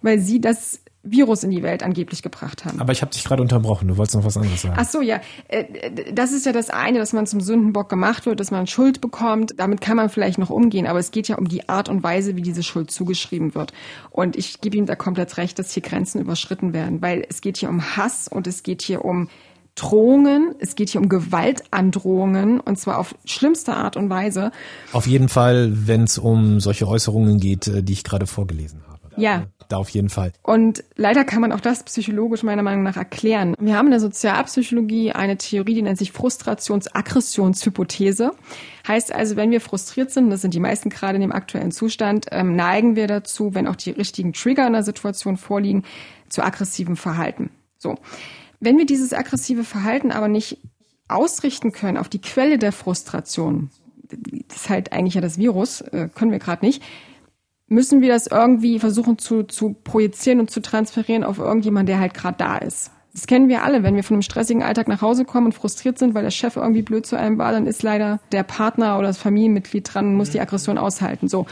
weil 0.03 0.19
sie 0.19 0.43
das 0.43 0.81
Virus 1.03 1.45
in 1.45 1.51
die 1.51 1.63
Welt 1.63 1.83
angeblich 1.83 2.23
gebracht 2.23 2.65
haben. 2.65 2.81
Aber 2.81 2.93
ich 2.93 3.03
habe 3.03 3.13
dich 3.13 3.25
gerade 3.25 3.41
unterbrochen. 3.41 3.89
Du 3.89 3.97
wolltest 3.97 4.17
noch 4.17 4.25
was 4.25 4.37
anderes 4.37 4.63
sagen. 4.63 4.75
Ach 4.79 4.85
so, 4.85 5.01
ja. 5.01 5.21
Äh, 5.47 6.13
das 6.13 6.33
ist 6.33 6.45
ja 6.45 6.53
das 6.53 6.71
eine, 6.71 6.99
dass 6.99 7.13
man 7.13 7.27
zum 7.27 7.41
Sündenbock 7.41 7.89
gemacht 7.89 8.27
wird, 8.27 8.41
dass 8.41 8.51
man 8.51 8.67
Schuld 8.67 9.01
bekommt. 9.01 9.55
Damit 9.57 9.81
kann 9.81 9.97
man 9.97 10.09
vielleicht 10.09 10.39
noch 10.39 10.51
umgehen, 10.51 10.87
aber 10.87 10.99
es 10.99 11.11
geht 11.11 11.29
ja 11.29 11.37
um 11.37 11.49
die 11.49 11.69
Art 11.69 11.89
und 11.89 12.03
Weise, 12.03 12.37
wie 12.37 12.43
diese 12.43 12.63
Schuld 12.63 12.91
zugeschrieben 12.91 13.55
wird. 13.55 13.73
Und 14.11 14.37
ich 14.37 14.61
gebe 14.61 14.77
ihm 14.77 14.87
da 14.87 14.97
komplett 14.97 15.37
recht, 15.37 15.59
dass 15.59 15.73
hier 15.73 15.83
Grenzen 15.83 16.21
überschritten 16.21 16.73
werden, 16.73 17.01
weil 17.01 17.25
es 17.29 17.41
geht 17.41 17.59
hier 17.59 17.69
um 17.69 17.97
Hass 17.97 18.29
und 18.29 18.47
es 18.47 18.63
geht 18.63 18.83
hier 18.83 19.05
um 19.05 19.29
Drohungen, 19.77 20.57
es 20.59 20.75
geht 20.75 20.91
hier 20.91 21.01
um 21.01 21.09
Gewaltandrohungen 21.09 22.59
und 22.59 22.79
zwar 22.81 22.99
auf 22.99 23.15
schlimmste 23.25 23.75
Art 23.75 23.97
und 23.97 24.11
Weise. 24.11 24.51
Auf 24.93 25.07
jeden 25.07 25.29
Fall, 25.29 25.71
wenn 25.87 26.03
es 26.03 26.19
um 26.19 26.59
solche 26.59 26.89
Äußerungen 26.89 27.39
geht, 27.39 27.69
äh, 27.69 27.83
die 27.85 27.93
ich 27.93 28.03
gerade 28.03 28.27
vorgelesen 28.27 28.83
habe. 28.89 28.99
Ja. 29.17 29.47
Da 29.69 29.77
auf 29.77 29.91
jeden 29.91 30.09
Fall. 30.09 30.33
Und 30.43 30.83
leider 30.97 31.25
kann 31.27 31.43
man 31.43 31.53
auch 31.53 31.61
das 31.61 31.83
psychologisch 31.83 32.43
meiner 32.43 32.63
Meinung 32.63 32.83
nach 32.83 32.97
erklären. 32.97 33.55
Wir 33.61 33.77
haben 33.77 33.89
in 33.89 33.91
der 33.91 34.01
Sozialpsychologie 34.01 35.13
eine 35.13 35.37
Theorie, 35.37 35.75
die 35.75 35.83
nennt 35.83 35.99
sich 35.99 36.13
Frustrations-Aggressionshypothese. 36.13 38.31
Heißt 38.87 39.15
also, 39.15 39.37
wenn 39.37 39.51
wir 39.51 39.61
frustriert 39.61 40.11
sind, 40.11 40.31
das 40.31 40.41
sind 40.41 40.55
die 40.55 40.61
meisten 40.61 40.89
gerade 40.89 41.17
in 41.17 41.21
dem 41.21 41.33
aktuellen 41.33 41.71
Zustand, 41.71 42.29
ähm, 42.31 42.57
neigen 42.57 42.97
wir 42.97 43.09
dazu, 43.09 43.55
wenn 43.55 43.69
auch 43.69 43.77
die 43.77 43.91
richtigen 43.91 44.33
Trigger 44.33 44.67
in 44.67 44.73
der 44.73 44.83
Situation 44.83 45.37
vorliegen, 45.37 45.83
zu 46.31 46.43
aggressivem 46.43 46.97
Verhalten. 46.97 47.51
So. 47.77 47.97
Wenn 48.61 48.79
wir 48.79 48.87
dieses 48.87 49.13
aggressive 49.13 49.65
Verhalten 49.65 50.13
aber 50.13 50.29
nicht 50.29 50.57
ausrichten 51.09 51.73
können 51.73 51.99
auf 51.99 52.09
die 52.09 52.23
Quelle 52.23 52.59
der 52.59 52.73
Frustration, 52.73 53.69
das 54.11 54.19
ist 54.57 54.71
halt 54.71 54.93
eigentlich 54.93 55.15
ja 55.15 55.21
das 55.21 55.37
Virus, 55.37 55.83
äh, 55.83 56.09
können 56.15 56.33
wir 56.33 56.39
gerade 56.39 56.65
nicht, 56.65 56.83
müssen 57.69 58.01
wir 58.01 58.09
das 58.09 58.27
irgendwie 58.27 58.79
versuchen 58.79 59.19
zu, 59.19 59.43
zu 59.43 59.75
projizieren 59.85 60.41
und 60.41 60.51
zu 60.51 60.61
transferieren 60.61 61.25
auf 61.25 61.39
irgendjemanden, 61.39 61.87
der 61.87 62.01
halt 62.01 62.15
gerade 62.15 62.37
da 62.39 62.59
ist. 62.59 62.91
Das 63.13 63.27
kennen 63.27 63.49
wir 63.49 63.65
alle. 63.65 63.83
Wenn 63.83 63.97
wir 63.97 64.05
von 64.05 64.15
einem 64.15 64.23
stressigen 64.23 64.63
Alltag 64.63 64.87
nach 64.87 65.03
Hause 65.03 65.25
kommen 65.25 65.47
und 65.47 65.53
frustriert 65.53 65.99
sind, 65.99 66.15
weil 66.15 66.23
der 66.23 66.31
Chef 66.31 66.57
irgendwie 66.57 66.83
blöd 66.83 67.05
zu 67.05 67.17
einem 67.17 67.39
war, 67.39 67.53
dann 67.53 67.67
ist 67.67 67.83
leider 67.83 68.21
der 68.33 68.43
Partner 68.43 68.99
oder 68.99 69.09
das 69.09 69.19
Familienmitglied 69.19 69.93
dran 69.93 70.07
und 70.07 70.15
muss 70.15 70.31
die 70.31 70.41
Aggression 70.41 70.79
aushalten. 70.79 71.29
So. 71.29 71.47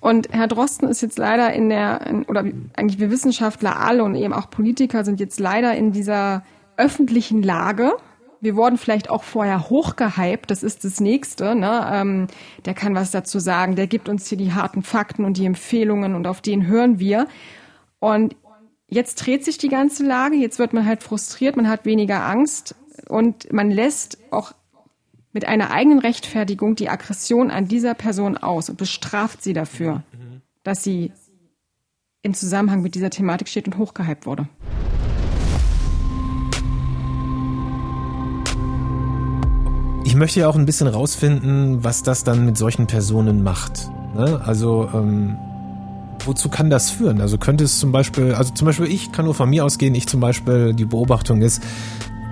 Und 0.00 0.28
Herr 0.30 0.46
Drosten 0.46 0.88
ist 0.88 1.00
jetzt 1.02 1.18
leider 1.18 1.52
in 1.52 1.68
der, 1.68 2.24
oder 2.28 2.44
eigentlich 2.76 3.00
wir 3.00 3.10
Wissenschaftler 3.10 3.80
alle 3.80 4.04
und 4.04 4.14
eben 4.14 4.32
auch 4.32 4.50
Politiker 4.50 5.04
sind 5.04 5.20
jetzt 5.20 5.40
leider 5.40 5.74
in 5.74 5.92
dieser 5.92 6.42
öffentlichen 6.76 7.42
Lage. 7.42 7.92
Wir 8.40 8.56
wurden 8.56 8.78
vielleicht 8.78 9.10
auch 9.10 9.22
vorher 9.22 9.68
hochgehypt, 9.68 10.50
das 10.50 10.62
ist 10.62 10.84
das 10.84 11.00
Nächste. 11.00 11.54
Ne? 11.54 11.90
Ähm, 11.92 12.26
der 12.64 12.74
kann 12.74 12.94
was 12.94 13.10
dazu 13.10 13.38
sagen, 13.38 13.76
der 13.76 13.86
gibt 13.86 14.08
uns 14.08 14.28
hier 14.28 14.38
die 14.38 14.52
harten 14.52 14.82
Fakten 14.82 15.24
und 15.24 15.36
die 15.36 15.44
Empfehlungen 15.44 16.14
und 16.14 16.26
auf 16.26 16.40
den 16.40 16.66
hören 16.66 16.98
wir. 16.98 17.28
Und 17.98 18.34
jetzt 18.88 19.16
dreht 19.16 19.44
sich 19.44 19.58
die 19.58 19.68
ganze 19.68 20.04
Lage, 20.04 20.36
jetzt 20.36 20.58
wird 20.58 20.72
man 20.72 20.86
halt 20.86 21.02
frustriert, 21.02 21.56
man 21.56 21.68
hat 21.68 21.84
weniger 21.84 22.24
Angst 22.24 22.74
und 23.08 23.52
man 23.52 23.70
lässt 23.70 24.18
auch 24.30 24.52
mit 25.32 25.46
einer 25.46 25.70
eigenen 25.70 25.98
Rechtfertigung 25.98 26.74
die 26.74 26.88
Aggression 26.88 27.50
an 27.50 27.68
dieser 27.68 27.94
Person 27.94 28.36
aus 28.36 28.68
und 28.68 28.78
bestraft 28.78 29.42
sie 29.42 29.52
dafür, 29.52 30.02
dass 30.64 30.82
sie 30.82 31.12
im 32.22 32.34
Zusammenhang 32.34 32.82
mit 32.82 32.94
dieser 32.94 33.10
Thematik 33.10 33.48
steht 33.48 33.66
und 33.66 33.78
hochgehypt 33.78 34.26
wurde. 34.26 34.48
Ich 40.04 40.14
möchte 40.14 40.40
ja 40.40 40.48
auch 40.48 40.56
ein 40.56 40.66
bisschen 40.66 40.88
rausfinden, 40.88 41.84
was 41.84 42.02
das 42.02 42.24
dann 42.24 42.44
mit 42.46 42.56
solchen 42.56 42.86
Personen 42.86 43.42
macht. 43.42 43.90
Ne? 44.14 44.40
Also 44.44 44.88
ähm, 44.94 45.36
wozu 46.24 46.48
kann 46.48 46.70
das 46.70 46.90
führen? 46.90 47.20
Also 47.20 47.38
könnte 47.38 47.64
es 47.64 47.78
zum 47.78 47.92
Beispiel, 47.92 48.34
also 48.34 48.52
zum 48.54 48.66
Beispiel 48.66 48.86
ich 48.86 49.12
kann 49.12 49.26
nur 49.26 49.34
von 49.34 49.50
mir 49.50 49.64
ausgehen, 49.64 49.94
ich 49.94 50.06
zum 50.06 50.20
Beispiel, 50.20 50.72
die 50.74 50.84
Beobachtung 50.86 51.42
ist, 51.42 51.62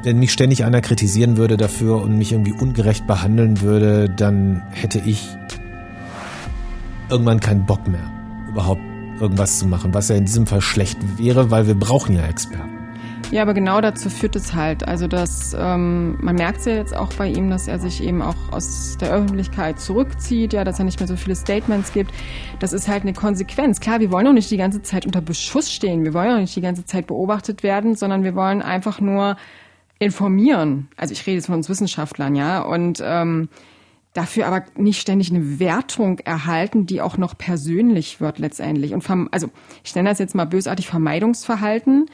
wenn 0.02 0.18
mich 0.18 0.32
ständig 0.32 0.64
einer 0.64 0.80
kritisieren 0.80 1.36
würde 1.36 1.56
dafür 1.56 2.00
und 2.00 2.16
mich 2.16 2.32
irgendwie 2.32 2.52
ungerecht 2.52 3.06
behandeln 3.06 3.60
würde, 3.60 4.08
dann 4.08 4.62
hätte 4.70 5.00
ich 5.04 5.28
irgendwann 7.10 7.40
keinen 7.40 7.66
Bock 7.66 7.86
mehr, 7.86 8.10
überhaupt 8.48 8.80
irgendwas 9.20 9.58
zu 9.58 9.66
machen, 9.66 9.92
was 9.92 10.08
ja 10.08 10.16
in 10.16 10.24
diesem 10.24 10.46
Fall 10.46 10.60
schlecht 10.60 10.98
wäre, 11.18 11.50
weil 11.50 11.66
wir 11.66 11.74
brauchen 11.74 12.14
ja 12.14 12.24
Experten. 12.26 12.77
Ja, 13.30 13.42
aber 13.42 13.52
genau 13.52 13.82
dazu 13.82 14.08
führt 14.08 14.36
es 14.36 14.54
halt. 14.54 14.88
Also 14.88 15.06
dass 15.06 15.54
ähm, 15.58 16.16
man 16.22 16.36
merkt 16.36 16.64
ja 16.64 16.72
jetzt 16.72 16.96
auch 16.96 17.12
bei 17.12 17.28
ihm, 17.28 17.50
dass 17.50 17.68
er 17.68 17.78
sich 17.78 18.02
eben 18.02 18.22
auch 18.22 18.36
aus 18.52 18.96
der 18.98 19.10
Öffentlichkeit 19.10 19.78
zurückzieht, 19.78 20.54
ja, 20.54 20.64
dass 20.64 20.78
er 20.78 20.86
nicht 20.86 20.98
mehr 20.98 21.06
so 21.06 21.16
viele 21.16 21.36
Statements 21.36 21.92
gibt. 21.92 22.10
Das 22.58 22.72
ist 22.72 22.88
halt 22.88 23.02
eine 23.02 23.12
Konsequenz. 23.12 23.80
Klar, 23.80 24.00
wir 24.00 24.10
wollen 24.10 24.26
auch 24.28 24.32
nicht 24.32 24.50
die 24.50 24.56
ganze 24.56 24.80
Zeit 24.80 25.04
unter 25.04 25.20
Beschuss 25.20 25.70
stehen, 25.70 26.04
wir 26.04 26.14
wollen 26.14 26.36
auch 26.36 26.40
nicht 26.40 26.56
die 26.56 26.62
ganze 26.62 26.86
Zeit 26.86 27.06
beobachtet 27.06 27.62
werden, 27.62 27.96
sondern 27.96 28.24
wir 28.24 28.34
wollen 28.34 28.62
einfach 28.62 28.98
nur 28.98 29.36
informieren. 29.98 30.88
Also 30.96 31.12
ich 31.12 31.26
rede 31.26 31.36
jetzt 31.36 31.46
von 31.46 31.56
uns 31.56 31.68
Wissenschaftlern, 31.68 32.34
ja, 32.34 32.62
und 32.62 33.02
ähm, 33.04 33.50
dafür 34.14 34.46
aber 34.46 34.64
nicht 34.76 35.02
ständig 35.02 35.30
eine 35.30 35.60
Wertung 35.60 36.18
erhalten, 36.20 36.86
die 36.86 37.02
auch 37.02 37.18
noch 37.18 37.36
persönlich 37.36 38.22
wird 38.22 38.38
letztendlich. 38.38 38.94
Und 38.94 39.04
also 39.32 39.50
ich 39.84 39.94
nenne 39.94 40.08
das 40.08 40.18
jetzt 40.18 40.34
mal 40.34 40.46
bösartig 40.46 40.88
Vermeidungsverhalten 40.88 42.06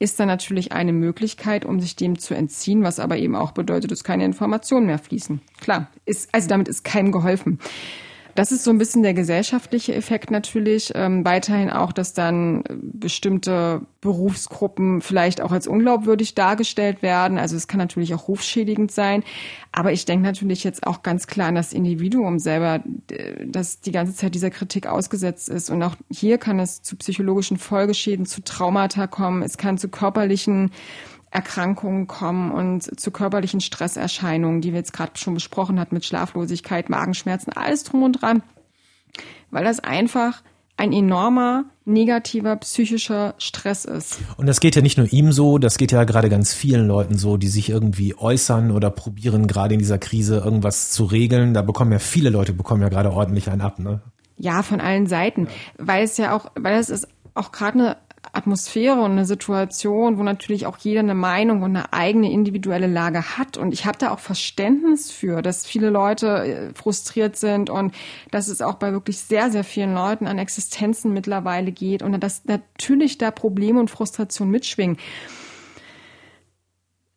ist 0.00 0.18
dann 0.18 0.28
natürlich 0.28 0.72
eine 0.72 0.92
Möglichkeit, 0.92 1.64
um 1.64 1.78
sich 1.78 1.94
dem 1.94 2.18
zu 2.18 2.34
entziehen, 2.34 2.82
was 2.82 2.98
aber 2.98 3.18
eben 3.18 3.36
auch 3.36 3.52
bedeutet, 3.52 3.92
dass 3.92 4.02
keine 4.02 4.24
Informationen 4.24 4.86
mehr 4.86 4.98
fließen. 4.98 5.42
Klar, 5.60 5.88
ist, 6.06 6.34
also 6.34 6.48
damit 6.48 6.68
ist 6.68 6.84
keinem 6.84 7.12
geholfen. 7.12 7.60
Das 8.34 8.52
ist 8.52 8.64
so 8.64 8.70
ein 8.70 8.78
bisschen 8.78 9.02
der 9.02 9.14
gesellschaftliche 9.14 9.94
Effekt 9.94 10.30
natürlich. 10.30 10.92
Ähm, 10.94 11.24
weiterhin 11.24 11.70
auch, 11.70 11.92
dass 11.92 12.12
dann 12.12 12.62
bestimmte 12.70 13.82
Berufsgruppen 14.00 15.00
vielleicht 15.00 15.40
auch 15.40 15.52
als 15.52 15.66
unglaubwürdig 15.66 16.34
dargestellt 16.34 17.02
werden. 17.02 17.38
Also 17.38 17.56
es 17.56 17.68
kann 17.68 17.78
natürlich 17.78 18.14
auch 18.14 18.28
rufschädigend 18.28 18.90
sein. 18.90 19.24
Aber 19.72 19.92
ich 19.92 20.04
denke 20.04 20.24
natürlich 20.24 20.64
jetzt 20.64 20.86
auch 20.86 21.02
ganz 21.02 21.26
klar 21.26 21.48
an 21.48 21.54
das 21.54 21.72
Individuum 21.72 22.38
selber, 22.38 22.82
das 23.44 23.80
die 23.80 23.92
ganze 23.92 24.14
Zeit 24.14 24.34
dieser 24.34 24.50
Kritik 24.50 24.86
ausgesetzt 24.86 25.48
ist. 25.48 25.70
Und 25.70 25.82
auch 25.82 25.96
hier 26.10 26.38
kann 26.38 26.58
es 26.58 26.82
zu 26.82 26.96
psychologischen 26.96 27.56
Folgeschäden, 27.56 28.26
zu 28.26 28.42
Traumata 28.42 29.06
kommen. 29.06 29.42
Es 29.42 29.58
kann 29.58 29.78
zu 29.78 29.88
körperlichen 29.88 30.70
Erkrankungen 31.30 32.06
kommen 32.06 32.50
und 32.50 33.00
zu 33.00 33.10
körperlichen 33.10 33.60
Stresserscheinungen, 33.60 34.60
die 34.60 34.72
wir 34.72 34.78
jetzt 34.78 34.92
gerade 34.92 35.12
schon 35.14 35.34
besprochen 35.34 35.78
hatten 35.78 35.94
mit 35.94 36.04
Schlaflosigkeit, 36.04 36.90
Magenschmerzen, 36.90 37.52
alles 37.52 37.84
drum 37.84 38.02
und 38.02 38.20
dran, 38.20 38.42
weil 39.50 39.64
das 39.64 39.80
einfach 39.80 40.42
ein 40.76 40.92
enormer 40.92 41.66
negativer 41.84 42.56
psychischer 42.56 43.34
Stress 43.36 43.84
ist. 43.84 44.18
Und 44.38 44.46
das 44.46 44.60
geht 44.60 44.76
ja 44.76 44.82
nicht 44.82 44.96
nur 44.96 45.12
ihm 45.12 45.30
so, 45.30 45.58
das 45.58 45.76
geht 45.76 45.92
ja 45.92 46.04
gerade 46.04 46.30
ganz 46.30 46.54
vielen 46.54 46.86
Leuten 46.86 47.18
so, 47.18 47.36
die 47.36 47.48
sich 47.48 47.68
irgendwie 47.68 48.16
äußern 48.16 48.70
oder 48.70 48.90
probieren 48.90 49.46
gerade 49.46 49.74
in 49.74 49.80
dieser 49.80 49.98
Krise 49.98 50.38
irgendwas 50.38 50.90
zu 50.90 51.04
regeln. 51.04 51.52
Da 51.52 51.60
bekommen 51.60 51.92
ja 51.92 51.98
viele 51.98 52.30
Leute 52.30 52.54
bekommen 52.54 52.80
ja 52.80 52.88
gerade 52.88 53.12
ordentlich 53.12 53.50
einen 53.50 53.60
ab, 53.60 53.78
ne? 53.78 54.00
Ja, 54.38 54.62
von 54.62 54.80
allen 54.80 55.06
Seiten, 55.06 55.48
weil 55.76 56.02
es 56.02 56.16
ja 56.16 56.34
auch, 56.34 56.50
weil 56.58 56.78
es 56.78 56.88
ist 56.88 57.06
auch 57.34 57.52
gerade 57.52 57.78
eine 57.78 57.96
Atmosphäre 58.32 59.00
und 59.00 59.12
eine 59.12 59.24
Situation, 59.24 60.18
wo 60.18 60.22
natürlich 60.22 60.66
auch 60.66 60.78
jeder 60.78 61.00
eine 61.00 61.14
Meinung 61.14 61.62
und 61.62 61.76
eine 61.76 61.92
eigene 61.92 62.30
individuelle 62.30 62.86
Lage 62.86 63.38
hat. 63.38 63.56
Und 63.56 63.72
ich 63.72 63.86
habe 63.86 63.98
da 63.98 64.10
auch 64.10 64.20
Verständnis 64.20 65.10
für, 65.10 65.42
dass 65.42 65.66
viele 65.66 65.90
Leute 65.90 66.26
äh, 66.28 66.74
frustriert 66.74 67.36
sind 67.36 67.70
und 67.70 67.94
dass 68.30 68.48
es 68.48 68.62
auch 68.62 68.74
bei 68.74 68.92
wirklich 68.92 69.18
sehr, 69.18 69.50
sehr 69.50 69.64
vielen 69.64 69.94
Leuten 69.94 70.26
an 70.26 70.38
Existenzen 70.38 71.12
mittlerweile 71.12 71.72
geht 71.72 72.02
und 72.02 72.18
dass 72.22 72.44
natürlich 72.44 73.18
da 73.18 73.30
Probleme 73.30 73.80
und 73.80 73.90
Frustration 73.90 74.50
mitschwingen. 74.50 74.96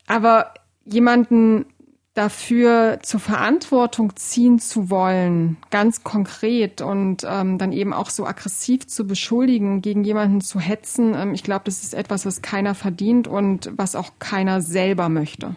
Aber 0.07 0.53
jemanden 0.85 1.65
dafür 2.13 2.99
zur 3.01 3.19
Verantwortung 3.19 4.15
ziehen 4.15 4.59
zu 4.59 4.89
wollen, 4.89 5.57
ganz 5.71 6.03
konkret 6.03 6.81
und 6.81 7.25
ähm, 7.27 7.57
dann 7.57 7.71
eben 7.71 7.93
auch 7.93 8.09
so 8.09 8.25
aggressiv 8.25 8.87
zu 8.87 9.07
beschuldigen, 9.07 9.81
gegen 9.81 10.03
jemanden 10.03 10.41
zu 10.41 10.59
hetzen, 10.59 11.15
ähm, 11.15 11.33
ich 11.33 11.43
glaube, 11.43 11.65
das 11.65 11.83
ist 11.83 11.93
etwas, 11.93 12.25
was 12.25 12.41
keiner 12.41 12.75
verdient 12.75 13.27
und 13.27 13.71
was 13.75 13.95
auch 13.95 14.11
keiner 14.19 14.61
selber 14.61 15.09
möchte. 15.09 15.55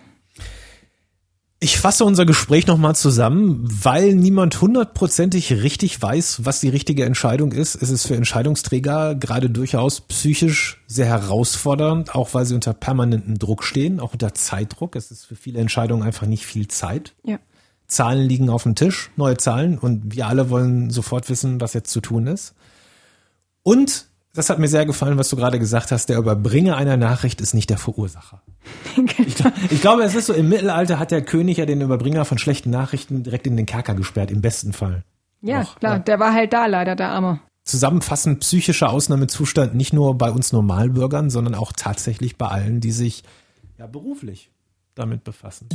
Ich 1.58 1.78
fasse 1.78 2.04
unser 2.04 2.26
Gespräch 2.26 2.66
nochmal 2.66 2.94
zusammen, 2.94 3.66
weil 3.66 4.14
niemand 4.14 4.60
hundertprozentig 4.60 5.52
richtig 5.62 6.00
weiß, 6.02 6.44
was 6.44 6.60
die 6.60 6.68
richtige 6.68 7.06
Entscheidung 7.06 7.52
ist. 7.52 7.80
Es 7.80 7.88
ist 7.88 8.06
für 8.06 8.14
Entscheidungsträger 8.14 9.14
gerade 9.14 9.48
durchaus 9.48 10.02
psychisch 10.02 10.82
sehr 10.86 11.06
herausfordernd, 11.06 12.14
auch 12.14 12.34
weil 12.34 12.44
sie 12.44 12.54
unter 12.54 12.74
permanentem 12.74 13.38
Druck 13.38 13.64
stehen, 13.64 14.00
auch 14.00 14.12
unter 14.12 14.34
Zeitdruck. 14.34 14.96
Es 14.96 15.10
ist 15.10 15.24
für 15.24 15.34
viele 15.34 15.58
Entscheidungen 15.58 16.02
einfach 16.02 16.26
nicht 16.26 16.44
viel 16.44 16.68
Zeit. 16.68 17.14
Ja. 17.24 17.38
Zahlen 17.88 18.28
liegen 18.28 18.50
auf 18.50 18.64
dem 18.64 18.74
Tisch, 18.74 19.10
neue 19.16 19.38
Zahlen, 19.38 19.78
und 19.78 20.14
wir 20.14 20.26
alle 20.26 20.50
wollen 20.50 20.90
sofort 20.90 21.30
wissen, 21.30 21.60
was 21.62 21.72
jetzt 21.72 21.90
zu 21.90 22.00
tun 22.02 22.26
ist. 22.26 22.54
Und 23.62 24.08
das 24.36 24.50
hat 24.50 24.58
mir 24.58 24.68
sehr 24.68 24.84
gefallen, 24.84 25.16
was 25.16 25.30
du 25.30 25.36
gerade 25.36 25.58
gesagt 25.58 25.90
hast. 25.90 26.08
Der 26.10 26.18
Überbringer 26.18 26.76
einer 26.76 26.96
Nachricht 26.98 27.40
ist 27.40 27.54
nicht 27.54 27.70
der 27.70 27.78
Verursacher. 27.78 28.42
ich, 28.96 29.36
ich, 29.70 29.80
glaube, 29.80 30.02
es 30.02 30.14
ist 30.14 30.26
so, 30.26 30.34
im 30.34 30.48
Mittelalter 30.48 30.98
hat 30.98 31.10
der 31.10 31.22
König 31.22 31.56
ja 31.56 31.66
den 31.66 31.80
Überbringer 31.80 32.24
von 32.26 32.36
schlechten 32.36 32.70
Nachrichten 32.70 33.22
direkt 33.22 33.46
in 33.46 33.56
den 33.56 33.64
Kerker 33.64 33.94
gesperrt, 33.94 34.30
im 34.30 34.42
besten 34.42 34.72
Fall. 34.74 35.04
Ja, 35.40 35.60
Noch, 35.60 35.78
klar, 35.78 35.94
ja. 35.94 35.98
der 36.00 36.20
war 36.20 36.34
halt 36.34 36.52
da 36.52 36.66
leider, 36.66 36.96
der 36.96 37.08
Arme. 37.08 37.40
zusammenfassend 37.64 38.40
psychischer 38.40 38.90
Ausnahmezustand 38.90 39.74
nicht 39.74 39.92
nur 39.92 40.16
bei 40.16 40.30
uns 40.30 40.52
Normalbürgern, 40.52 41.30
sondern 41.30 41.54
auch 41.54 41.72
tatsächlich 41.72 42.36
bei 42.36 42.46
allen, 42.46 42.80
die 42.80 42.92
sich 42.92 43.24
ja 43.78 43.86
beruflich 43.86 44.50
damit 44.94 45.24
befassen. 45.24 45.68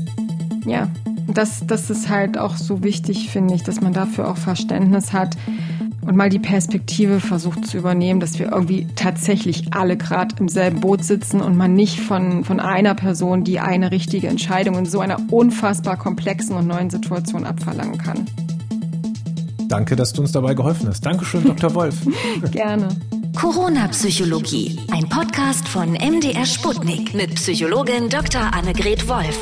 Ja, 0.66 0.90
das, 1.28 1.66
das 1.66 1.90
ist 1.90 2.10
halt 2.10 2.38
auch 2.38 2.58
so 2.58 2.84
wichtig, 2.84 3.30
finde 3.30 3.56
ich, 3.56 3.64
dass 3.64 3.82
man 3.82 3.94
dafür 3.94 4.30
auch 4.30 4.38
Verständnis 4.38 5.14
hat 5.14 5.36
und 6.06 6.16
mal 6.16 6.30
die 6.30 6.40
Perspektive 6.40 7.20
versucht 7.20 7.68
zu 7.68 7.78
übernehmen, 7.78 8.20
dass 8.20 8.40
wir 8.40 8.52
irgendwie 8.52 8.88
tatsächlich 8.96 9.74
alle 9.74 9.98
gerade 9.98 10.36
im 10.40 10.48
selben 10.48 10.82
Boot 10.82 11.04
sitzen 11.04 11.42
und 11.42 11.56
man 11.56 11.74
nicht 11.76 12.00
von, 12.00 12.44
von 12.44 12.60
einer 12.60 12.96
Person 12.96 13.44
die 13.44 13.60
eine 13.60 13.92
richtige 13.92 14.28
Entscheidung 14.28 14.78
in 14.78 14.86
so 14.86 15.00
einer 15.00 15.20
unfassbar 15.30 15.98
komplexen 15.98 16.56
und 16.56 16.68
neuen 16.68 16.90
Situation 16.90 17.46
abverlangen 17.46 17.98
kann. 17.98 18.26
Danke, 19.68 19.96
dass 19.96 20.12
du 20.12 20.22
uns 20.22 20.32
dabei 20.34 20.54
geholfen 20.54 20.90
hast. 20.90 21.06
Dankeschön, 21.06 21.46
Dr. 21.46 21.74
Wolf. 21.74 21.96
Gerne. 22.52 22.90
Corona-Psychologie, 23.40 24.78
ein 24.92 25.08
Podcast 25.08 25.68
von 25.68 25.94
MDR 25.94 26.46
Sputnik 26.46 27.14
mit 27.14 27.36
Psychologin 27.36 28.10
Dr. 28.10 28.54
Annegret 28.54 29.08
Wolf. 29.08 29.40